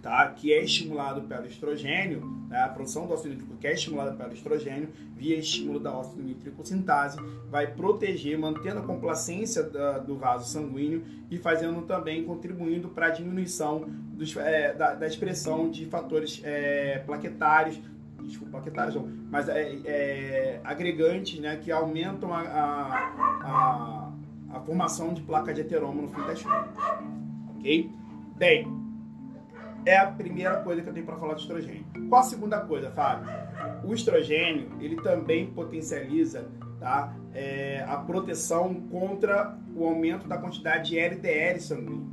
tá? 0.00 0.28
que 0.28 0.52
é 0.52 0.62
estimulado 0.62 1.22
pelo 1.22 1.46
estrogênio, 1.46 2.24
né? 2.48 2.62
a 2.62 2.68
produção 2.68 3.06
do 3.06 3.14
ácido 3.14 3.30
nítrico 3.30 3.56
que 3.56 3.66
é 3.66 3.72
estimulada 3.72 4.12
pelo 4.12 4.32
estrogênio, 4.32 4.90
via 5.16 5.38
estímulo 5.38 5.80
da 5.80 5.98
ácido 5.98 6.22
nítrico 6.22 6.64
sintase, 6.66 7.18
vai 7.50 7.66
proteger, 7.66 8.38
mantendo 8.38 8.80
a 8.80 8.82
complacência 8.82 9.62
da, 9.62 9.98
do 9.98 10.16
vaso 10.16 10.50
sanguíneo 10.50 11.02
e 11.30 11.38
fazendo 11.38 11.82
também, 11.82 12.24
contribuindo 12.24 12.88
para 12.88 13.06
a 13.06 13.10
diminuição 13.10 13.86
dos, 14.12 14.36
é, 14.36 14.74
da, 14.74 14.94
da, 14.94 15.06
expressão 15.06 15.70
de 15.70 15.86
fatores 15.86 16.40
é, 16.44 16.98
plaquetários, 17.06 17.80
desculpa, 18.26 18.52
plaquetários 18.52 18.94
não, 18.94 19.08
mas 19.30 19.48
é, 19.48 19.78
é, 19.84 20.60
agregantes 20.64 21.38
né, 21.40 21.56
que 21.56 21.70
aumentam 21.70 22.32
a, 22.32 22.40
a, 22.40 22.98
a, 23.42 24.12
a, 24.56 24.60
formação 24.60 25.12
de 25.12 25.22
placa 25.22 25.52
de 25.52 25.60
heteroma 25.60 26.02
no 26.02 26.08
fim 26.08 26.22
das 26.22 26.42
contas. 26.42 26.74
Ok? 27.56 27.90
Bem, 28.36 28.66
é 29.86 29.96
a 29.96 30.06
primeira 30.06 30.56
coisa 30.62 30.82
que 30.82 30.88
eu 30.88 30.94
tenho 30.94 31.06
para 31.06 31.16
falar 31.16 31.34
do 31.34 31.40
estrogênio. 31.40 31.84
Qual 32.08 32.20
a 32.20 32.24
segunda 32.24 32.60
coisa, 32.60 32.90
Fábio? 32.90 33.30
O 33.84 33.92
estrogênio, 33.92 34.70
ele 34.80 34.96
também 34.96 35.46
potencializa 35.46 36.48
tá, 36.80 37.14
é, 37.34 37.84
a 37.86 37.96
proteção 37.98 38.74
contra 38.90 39.56
o 39.74 39.84
aumento 39.84 40.26
da 40.26 40.38
quantidade 40.38 40.90
de 40.90 40.98
LDL 40.98 41.60
sanguíneo. 41.60 42.08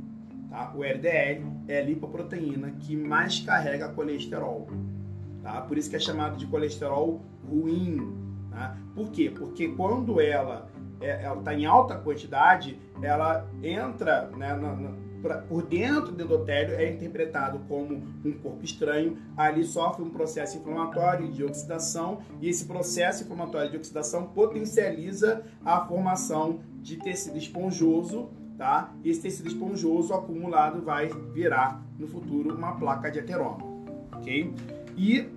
Tá? 0.50 0.72
O 0.74 0.84
LDL 0.84 1.44
é 1.66 1.78
a 1.78 1.82
lipoproteína 1.82 2.72
que 2.72 2.94
mais 2.94 3.40
carrega 3.40 3.88
colesterol. 3.88 4.68
Tá? 5.42 5.60
Por 5.62 5.76
isso 5.76 5.90
que 5.90 5.96
é 5.96 5.98
chamado 5.98 6.36
de 6.36 6.46
colesterol 6.46 7.20
ruim. 7.48 8.16
Tá? 8.50 8.76
Por 8.94 9.10
quê? 9.10 9.30
Porque 9.30 9.68
quando 9.68 10.20
ela 10.20 10.68
é, 11.00 11.32
está 11.36 11.54
em 11.54 11.66
alta 11.66 11.96
quantidade, 11.96 12.78
ela 13.02 13.46
entra 13.62 14.30
né, 14.36 14.54
na, 14.54 14.74
na, 14.74 14.90
por 15.48 15.62
dentro 15.62 16.12
do 16.12 16.22
endotélio, 16.22 16.74
é 16.74 16.92
interpretado 16.92 17.60
como 17.68 18.02
um 18.24 18.32
corpo 18.32 18.64
estranho, 18.64 19.18
ali 19.36 19.64
sofre 19.64 20.02
um 20.02 20.10
processo 20.10 20.58
inflamatório 20.58 21.30
de 21.30 21.44
oxidação 21.44 22.20
e 22.40 22.48
esse 22.48 22.64
processo 22.64 23.24
inflamatório 23.24 23.70
de 23.70 23.76
oxidação 23.76 24.26
potencializa 24.26 25.44
a 25.64 25.84
formação 25.86 26.60
de 26.80 26.96
tecido 26.96 27.38
esponjoso, 27.38 28.30
tá? 28.58 28.92
E 29.04 29.10
esse 29.10 29.22
tecido 29.22 29.48
esponjoso 29.48 30.12
acumulado 30.12 30.82
vai 30.82 31.08
virar 31.32 31.80
no 31.98 32.08
futuro 32.08 32.54
uma 32.54 32.72
placa 32.72 33.10
de 33.10 33.20
ateroma, 33.20 33.58
ok? 34.12 34.52
E 34.96 35.28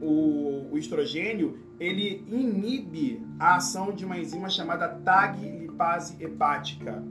o, 0.00 0.68
o 0.72 0.78
estrogênio 0.78 1.58
ele 1.78 2.24
inibe 2.28 3.20
a 3.38 3.56
ação 3.56 3.92
de 3.92 4.04
uma 4.04 4.18
enzima 4.18 4.48
chamada 4.48 4.88
TAG 4.88 5.40
lipase 5.40 6.22
hepática. 6.22 7.02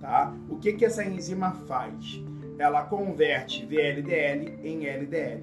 Tá? 0.00 0.34
O 0.48 0.56
que, 0.56 0.74
que 0.74 0.84
essa 0.84 1.04
enzima 1.04 1.52
faz? 1.52 2.22
Ela 2.58 2.82
converte 2.84 3.64
VLDL 3.64 4.58
em 4.62 4.86
LDL, 4.86 5.42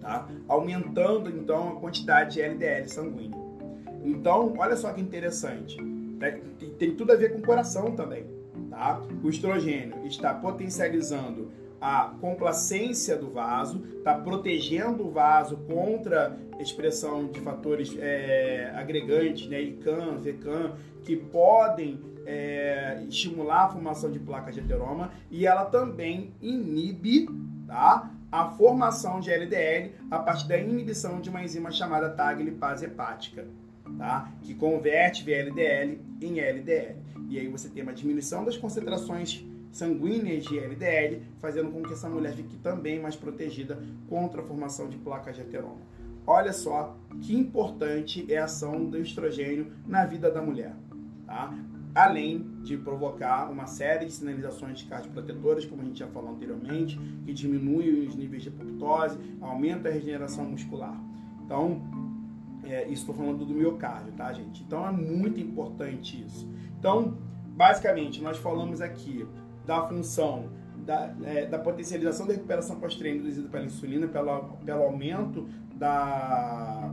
tá? 0.00 0.26
aumentando 0.48 1.28
então 1.30 1.68
a 1.68 1.76
quantidade 1.76 2.34
de 2.34 2.42
LDL 2.42 2.88
sanguíneo. 2.88 3.42
Então, 4.02 4.54
olha 4.58 4.74
só 4.76 4.92
que 4.92 5.00
interessante, 5.00 5.80
né? 5.80 6.40
tem 6.78 6.94
tudo 6.96 7.12
a 7.12 7.16
ver 7.16 7.32
com 7.32 7.38
o 7.38 7.42
coração 7.42 7.94
também. 7.94 8.24
Tá? 8.70 9.00
O 9.22 9.28
estrogênio 9.28 10.06
está 10.06 10.34
potencializando 10.34 11.52
a 11.82 12.14
complacência 12.20 13.16
do 13.16 13.28
vaso, 13.28 13.82
está 13.98 14.14
protegendo 14.14 15.04
o 15.04 15.10
vaso 15.10 15.56
contra 15.56 16.38
expressão 16.60 17.26
de 17.26 17.40
fatores 17.40 17.92
é, 17.98 18.72
agregantes, 18.76 19.48
né, 19.48 19.60
ICAM, 19.60 20.18
VCAM, 20.18 20.76
que 21.02 21.16
podem 21.16 21.98
é, 22.24 23.02
estimular 23.08 23.64
a 23.64 23.68
formação 23.70 24.12
de 24.12 24.20
placas 24.20 24.54
de 24.54 24.60
ateroma 24.60 25.10
e 25.28 25.44
ela 25.44 25.64
também 25.64 26.32
inibe 26.40 27.28
tá, 27.66 28.12
a 28.30 28.50
formação 28.50 29.18
de 29.18 29.32
LDL 29.32 29.90
a 30.08 30.20
partir 30.20 30.46
da 30.46 30.56
inibição 30.56 31.20
de 31.20 31.30
uma 31.30 31.42
enzima 31.42 31.72
chamada 31.72 32.10
TAG 32.10 32.44
lipase 32.44 32.84
hepática, 32.84 33.44
tá, 33.98 34.32
que 34.40 34.54
converte 34.54 35.24
VLDL 35.24 36.00
em 36.20 36.38
LDL. 36.38 36.96
E 37.28 37.40
aí 37.40 37.48
você 37.48 37.68
tem 37.68 37.82
uma 37.82 37.92
diminuição 37.92 38.44
das 38.44 38.56
concentrações 38.56 39.44
sanguíneas 39.72 40.44
de 40.44 40.58
LDL, 40.58 41.22
fazendo 41.40 41.72
com 41.72 41.82
que 41.82 41.92
essa 41.92 42.08
mulher 42.08 42.34
fique 42.34 42.56
também 42.58 43.00
mais 43.00 43.16
protegida 43.16 43.82
contra 44.08 44.42
a 44.42 44.44
formação 44.44 44.88
de 44.88 44.98
placas 44.98 45.34
de 45.34 45.42
ateroma. 45.42 45.80
Olha 46.26 46.52
só 46.52 46.96
que 47.20 47.34
importante 47.34 48.24
é 48.32 48.38
a 48.38 48.44
ação 48.44 48.84
do 48.84 48.98
estrogênio 48.98 49.72
na 49.86 50.04
vida 50.04 50.30
da 50.30 50.40
mulher, 50.40 50.76
tá? 51.26 51.52
Além 51.94 52.46
de 52.62 52.76
provocar 52.76 53.50
uma 53.50 53.66
série 53.66 54.06
de 54.06 54.12
sinalizações 54.12 54.82
cardioprotetoras, 54.82 55.66
como 55.66 55.82
a 55.82 55.84
gente 55.84 55.98
já 55.98 56.06
falou 56.06 56.30
anteriormente, 56.30 56.98
que 57.24 57.34
diminui 57.34 58.06
os 58.06 58.14
níveis 58.14 58.44
de 58.44 58.48
apoptose, 58.50 59.18
aumenta 59.40 59.88
a 59.88 59.92
regeneração 59.92 60.44
muscular. 60.44 60.98
Então, 61.44 61.82
é, 62.64 62.84
isso 62.84 63.02
estou 63.02 63.14
falando 63.14 63.44
do 63.44 63.52
miocárdio, 63.52 64.12
tá, 64.12 64.32
gente? 64.32 64.62
Então 64.62 64.86
é 64.86 64.92
muito 64.92 65.40
importante 65.40 66.24
isso. 66.24 66.48
Então, 66.78 67.18
basicamente, 67.54 68.22
nós 68.22 68.38
falamos 68.38 68.80
aqui 68.80 69.26
da 69.66 69.86
função 69.86 70.48
da, 70.84 71.14
é, 71.24 71.46
da 71.46 71.58
potencialização 71.58 72.26
da 72.26 72.32
recuperação 72.34 72.76
pós-treino 72.76 73.20
induzida 73.20 73.48
pela 73.48 73.64
insulina, 73.64 74.08
pelo, 74.08 74.40
pelo 74.64 74.82
aumento 74.82 75.46
da, 75.74 76.92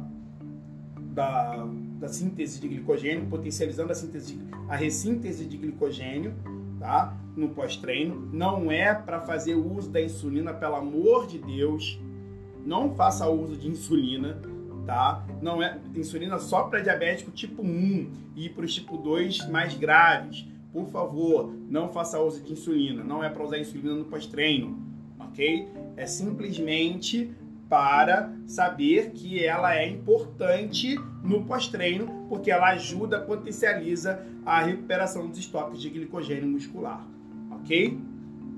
da, 0.96 1.68
da 2.00 2.08
síntese 2.08 2.60
de 2.60 2.68
glicogênio, 2.68 3.26
potencializando 3.28 3.92
a, 3.92 3.96
síntese, 3.96 4.40
a 4.68 4.76
ressíntese 4.76 5.46
de 5.46 5.58
glicogênio 5.58 6.34
tá? 6.80 7.18
no 7.36 7.50
pós-treino. 7.50 8.30
Não 8.32 8.72
é 8.72 8.94
para 8.94 9.20
fazer 9.22 9.56
uso 9.56 9.90
da 9.90 10.02
insulina, 10.02 10.54
pelo 10.54 10.76
amor 10.76 11.28
de 11.28 11.40
Deus. 11.40 12.00
Não 12.66 12.94
faça 12.94 13.28
uso 13.28 13.58
de 13.58 13.68
insulina, 13.68 14.40
tá? 14.86 15.26
Não 15.42 15.64
é 15.64 15.80
insulina 15.96 16.38
só 16.38 16.64
para 16.64 16.82
diabético 16.82 17.32
tipo 17.32 17.64
1 17.64 18.12
e 18.36 18.50
para 18.50 18.66
os 18.66 18.74
tipo 18.74 18.98
2 18.98 19.48
mais 19.50 19.74
graves 19.74 20.46
por 20.72 20.88
favor, 20.88 21.54
não 21.70 21.90
faça 21.90 22.20
uso 22.20 22.44
de 22.44 22.54
insulina. 22.54 23.04
Não 23.04 23.24
é 23.24 23.30
para 23.30 23.44
usar 23.44 23.58
insulina 23.58 23.96
no 23.96 24.06
pós-treino, 24.06 24.78
ok? 25.20 25.68
É 25.98 26.06
simplesmente 26.06 27.32
para 27.68 28.34
saber 28.48 29.12
que 29.12 29.44
ela 29.44 29.76
é 29.76 29.88
importante 29.88 30.96
no 31.24 31.44
pós-treino, 31.46 32.26
porque 32.28 32.50
ela 32.52 32.70
ajuda, 32.70 33.22
potencializa 33.22 34.26
a 34.46 34.62
recuperação 34.62 35.28
dos 35.28 35.38
estoques 35.38 35.80
de 35.80 35.90
glicogênio 35.90 36.48
muscular, 36.48 37.06
ok? 37.52 38.00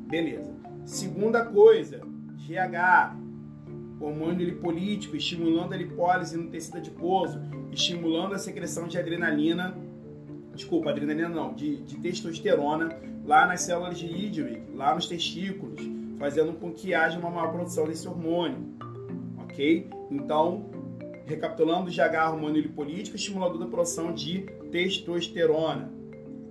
Beleza. 0.08 0.54
Segunda 0.86 1.45
coisa, 1.45 2.02
GH, 2.38 3.15
hormônio 4.00 4.45
lipolítico, 4.45 5.15
estimulando 5.15 5.74
a 5.74 5.78
lipólise 5.78 6.38
no 6.38 6.50
tecido 6.50 6.78
adiposo, 6.78 7.39
estimulando 7.71 8.34
a 8.34 8.39
secreção 8.39 8.88
de 8.88 8.97
adrenalina 8.97 9.76
desculpa, 10.62 10.91
adrenalina 10.91 11.30
não, 11.30 11.54
de, 11.54 11.78
de 11.78 11.97
testosterona 11.97 12.95
lá 13.26 13.47
nas 13.47 13.62
células 13.62 13.97
de 13.97 14.06
Idwick, 14.06 14.62
lá 14.76 14.93
nos 14.93 15.08
testículos, 15.08 15.82
fazendo 16.17 16.54
com 16.54 16.71
que 16.71 16.93
haja 16.93 17.17
uma 17.19 17.30
maior 17.30 17.52
produção 17.52 17.88
desse 17.88 18.08
hormônio, 18.08 18.60
ok? 19.39 19.89
Então, 20.10 20.65
recapitulando, 21.26 21.89
GH, 21.89 22.32
hormônio 22.32 22.62
lipolítico, 22.62 23.15
estimulador 23.15 23.58
da 23.58 23.65
produção 23.65 24.13
de 24.13 24.41
testosterona, 24.71 25.91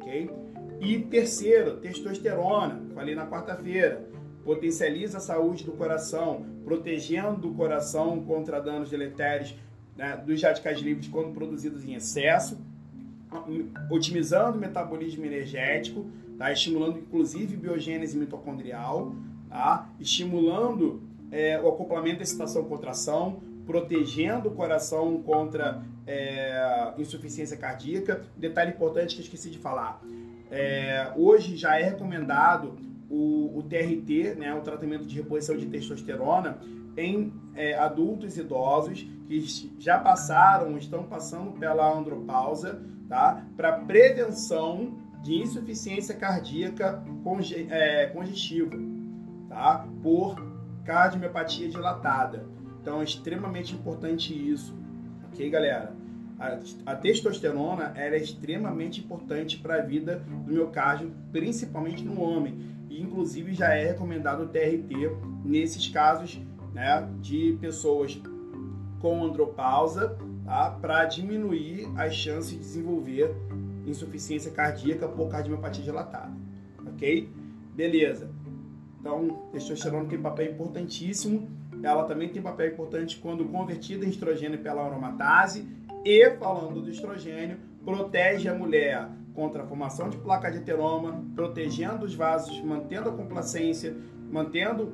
ok? 0.01 0.31
E 0.81 0.99
terceiro, 0.99 1.77
testosterona, 1.77 2.83
falei 2.94 3.14
na 3.14 3.27
quarta-feira, 3.27 4.09
potencializa 4.44 5.18
a 5.18 5.20
saúde 5.20 5.64
do 5.64 5.73
coração, 5.73 6.44
protegendo 6.64 7.51
o 7.51 7.55
coração 7.55 8.20
contra 8.25 8.59
danos 8.59 8.90
deletérios 8.90 9.55
né, 9.96 10.16
dos 10.16 10.42
radicais 10.42 10.81
livres 10.81 11.07
quando 11.09 11.33
produzidos 11.33 11.85
em 11.85 11.94
excesso 11.94 12.59
otimizando 13.90 14.56
o 14.56 14.60
metabolismo 14.60 15.24
energético, 15.24 16.06
tá? 16.38 16.52
estimulando 16.52 16.98
inclusive 16.98 17.56
biogênese 17.56 18.16
mitocondrial, 18.16 19.14
tá? 19.48 19.88
estimulando 20.00 21.02
é, 21.30 21.60
o 21.60 21.68
acoplamento 21.68 22.22
excitação-contração, 22.22 23.40
protegendo 23.66 24.48
o 24.48 24.52
coração 24.52 25.22
contra 25.22 25.84
é, 26.06 26.92
insuficiência 26.98 27.56
cardíaca. 27.56 28.22
Detalhe 28.36 28.72
importante 28.72 29.14
que 29.14 29.20
eu 29.20 29.24
esqueci 29.24 29.50
de 29.50 29.58
falar. 29.58 30.02
É, 30.50 31.12
hoje 31.16 31.56
já 31.56 31.78
é 31.78 31.84
recomendado 31.84 32.76
o, 33.08 33.58
o, 33.58 33.62
TRT, 33.62 34.34
né, 34.36 34.54
o 34.54 34.60
tratamento 34.60 35.04
de 35.06 35.14
reposição 35.16 35.56
de 35.56 35.66
testosterona, 35.66 36.58
em 36.96 37.32
é, 37.54 37.74
adultos 37.74 38.36
idosos 38.36 39.06
que 39.28 39.44
já 39.78 39.98
passaram, 39.98 40.76
estão 40.76 41.04
passando 41.04 41.52
pela 41.52 41.92
andropausa, 41.92 42.82
tá? 43.11 43.44
Para 43.57 43.73
prevenção 43.73 44.96
de 45.20 45.35
insuficiência 45.35 46.14
cardíaca 46.14 47.05
conge 47.25 47.66
é, 47.68 48.07
congestiva, 48.07 48.75
tá? 49.49 49.87
Por 50.03 50.37
cardiomiopatia 50.85 51.68
dilatada. 51.68 52.46
Então 52.81 53.01
é 53.01 53.05
extremamente 53.05 53.75
importante 53.75 54.33
isso, 54.33 54.75
ok, 55.31 55.51
galera? 55.51 55.92
A, 56.38 56.59
a 56.92 56.96
testosterona 56.96 57.92
é 57.96 58.16
extremamente 58.16 59.01
importante 59.01 59.59
para 59.59 59.75
a 59.75 59.83
vida 59.83 60.20
do 60.20 60.53
miocárdio, 60.53 61.12
principalmente 61.31 62.03
no 62.03 62.18
homem. 62.23 62.59
E 62.88 63.03
inclusive 63.03 63.53
já 63.53 63.75
é 63.75 63.88
recomendado 63.88 64.44
o 64.44 64.49
TRT 64.49 64.94
nesses 65.44 65.88
casos 65.88 66.40
né, 66.73 67.07
de 67.20 67.59
pessoas 67.61 68.20
com 69.01 69.25
andropausa? 69.25 70.16
Para 70.80 71.04
diminuir 71.04 71.88
as 71.96 72.14
chances 72.14 72.50
de 72.50 72.58
desenvolver 72.58 73.32
insuficiência 73.86 74.50
cardíaca 74.50 75.06
por 75.08 75.28
cardiomiopatia 75.28 75.84
dilatada. 75.84 76.32
Ok? 76.86 77.28
Beleza. 77.74 78.30
Então, 79.00 79.48
testosterona 79.52 80.08
tem 80.08 80.20
papel 80.20 80.52
importantíssimo. 80.52 81.48
Ela 81.82 82.04
também 82.04 82.28
tem 82.28 82.42
papel 82.42 82.72
importante 82.72 83.18
quando 83.18 83.44
convertida 83.46 84.04
em 84.04 84.10
estrogênio 84.10 84.58
pela 84.58 84.84
aromatase. 84.84 85.66
E, 86.04 86.30
falando 86.32 86.82
do 86.82 86.90
estrogênio, 86.90 87.58
protege 87.84 88.48
a 88.48 88.54
mulher 88.54 89.08
contra 89.34 89.62
a 89.62 89.66
formação 89.66 90.10
de 90.10 90.18
placa 90.18 90.50
de 90.50 90.58
ateroma, 90.58 91.24
protegendo 91.34 92.04
os 92.04 92.14
vasos, 92.14 92.60
mantendo 92.62 93.08
a 93.08 93.12
complacência, 93.12 93.96
mantendo 94.30 94.92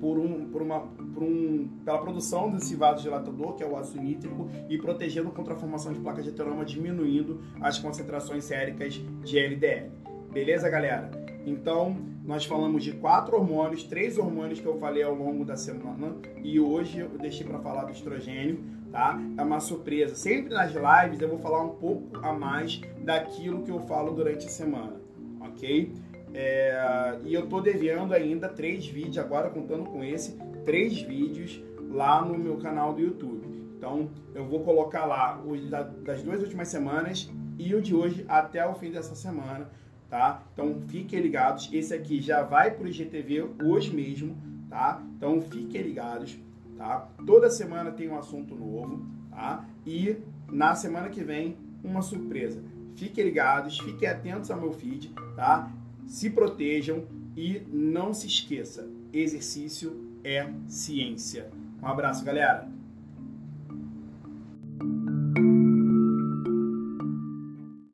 por, 0.00 0.18
um, 0.18 0.46
por, 0.46 0.62
uma, 0.62 0.80
por 0.80 1.22
um, 1.22 1.68
pela 1.84 1.98
produção 1.98 2.50
desse 2.50 2.74
vasodilatador, 2.74 3.54
que 3.54 3.62
é 3.62 3.66
o 3.66 3.76
ácido 3.76 4.02
nítrico, 4.02 4.48
e 4.68 4.78
protegendo 4.78 5.30
contra 5.30 5.54
a 5.54 5.56
formação 5.56 5.92
de 5.92 6.00
placas 6.00 6.24
de 6.24 6.30
ateroma, 6.30 6.64
diminuindo 6.64 7.40
as 7.60 7.78
concentrações 7.78 8.44
séricas 8.44 8.94
de 8.94 9.38
LDL. 9.38 9.90
Beleza, 10.32 10.68
galera? 10.68 11.10
Então, 11.46 11.96
nós 12.24 12.44
falamos 12.44 12.82
de 12.82 12.92
quatro 12.92 13.36
hormônios, 13.36 13.84
três 13.84 14.16
hormônios 14.16 14.58
que 14.58 14.66
eu 14.66 14.78
falei 14.78 15.02
ao 15.02 15.14
longo 15.14 15.44
da 15.44 15.56
semana, 15.56 16.16
e 16.42 16.58
hoje 16.58 17.00
eu 17.00 17.08
deixei 17.10 17.46
para 17.46 17.58
falar 17.58 17.84
do 17.84 17.92
estrogênio, 17.92 18.64
tá? 18.90 19.20
É 19.36 19.42
uma 19.42 19.60
surpresa. 19.60 20.14
Sempre 20.14 20.54
nas 20.54 20.72
lives 20.72 21.20
eu 21.20 21.28
vou 21.28 21.38
falar 21.38 21.62
um 21.62 21.70
pouco 21.70 22.16
a 22.24 22.32
mais 22.32 22.80
daquilo 23.02 23.62
que 23.62 23.70
eu 23.70 23.80
falo 23.80 24.12
durante 24.12 24.46
a 24.46 24.50
semana, 24.50 24.94
ok? 25.40 25.92
É, 26.34 27.16
e 27.24 27.32
eu 27.32 27.46
tô 27.46 27.60
devendo 27.60 28.12
ainda 28.12 28.48
três 28.48 28.84
vídeos, 28.84 29.18
agora 29.18 29.48
contando 29.50 29.84
com 29.84 30.02
esse, 30.02 30.36
três 30.64 31.00
vídeos 31.00 31.62
lá 31.90 32.24
no 32.24 32.36
meu 32.36 32.56
canal 32.56 32.92
do 32.92 33.00
YouTube. 33.00 33.46
Então 33.76 34.10
eu 34.34 34.44
vou 34.44 34.64
colocar 34.64 35.04
lá 35.04 35.40
os 35.40 35.70
das 35.70 36.22
duas 36.22 36.42
últimas 36.42 36.68
semanas 36.68 37.30
e 37.56 37.72
o 37.72 37.80
de 37.80 37.94
hoje 37.94 38.24
até 38.28 38.66
o 38.66 38.74
fim 38.74 38.90
dessa 38.90 39.14
semana, 39.14 39.70
tá? 40.10 40.42
Então 40.52 40.82
fiquem 40.88 41.20
ligados. 41.20 41.70
Esse 41.72 41.94
aqui 41.94 42.20
já 42.20 42.42
vai 42.42 42.72
para 42.72 42.84
o 42.84 42.88
IGTV 42.88 43.50
hoje 43.62 43.94
mesmo, 43.94 44.36
tá? 44.68 45.00
Então 45.16 45.40
fiquem 45.40 45.82
ligados, 45.82 46.36
tá? 46.76 47.08
Toda 47.24 47.48
semana 47.48 47.92
tem 47.92 48.08
um 48.08 48.18
assunto 48.18 48.56
novo, 48.56 49.06
tá? 49.30 49.64
E 49.86 50.16
na 50.50 50.74
semana 50.74 51.08
que 51.10 51.22
vem 51.22 51.56
uma 51.84 52.02
surpresa. 52.02 52.60
Fiquem 52.96 53.24
ligados, 53.24 53.78
fiquem 53.78 54.08
atentos 54.08 54.50
ao 54.50 54.60
meu 54.60 54.72
feed, 54.72 55.12
tá? 55.36 55.70
Se 56.06 56.30
protejam 56.30 57.06
e 57.36 57.62
não 57.72 58.14
se 58.14 58.26
esqueça, 58.26 58.88
exercício 59.12 60.18
é 60.22 60.48
ciência. 60.66 61.50
Um 61.82 61.86
abraço, 61.86 62.24
galera! 62.24 62.73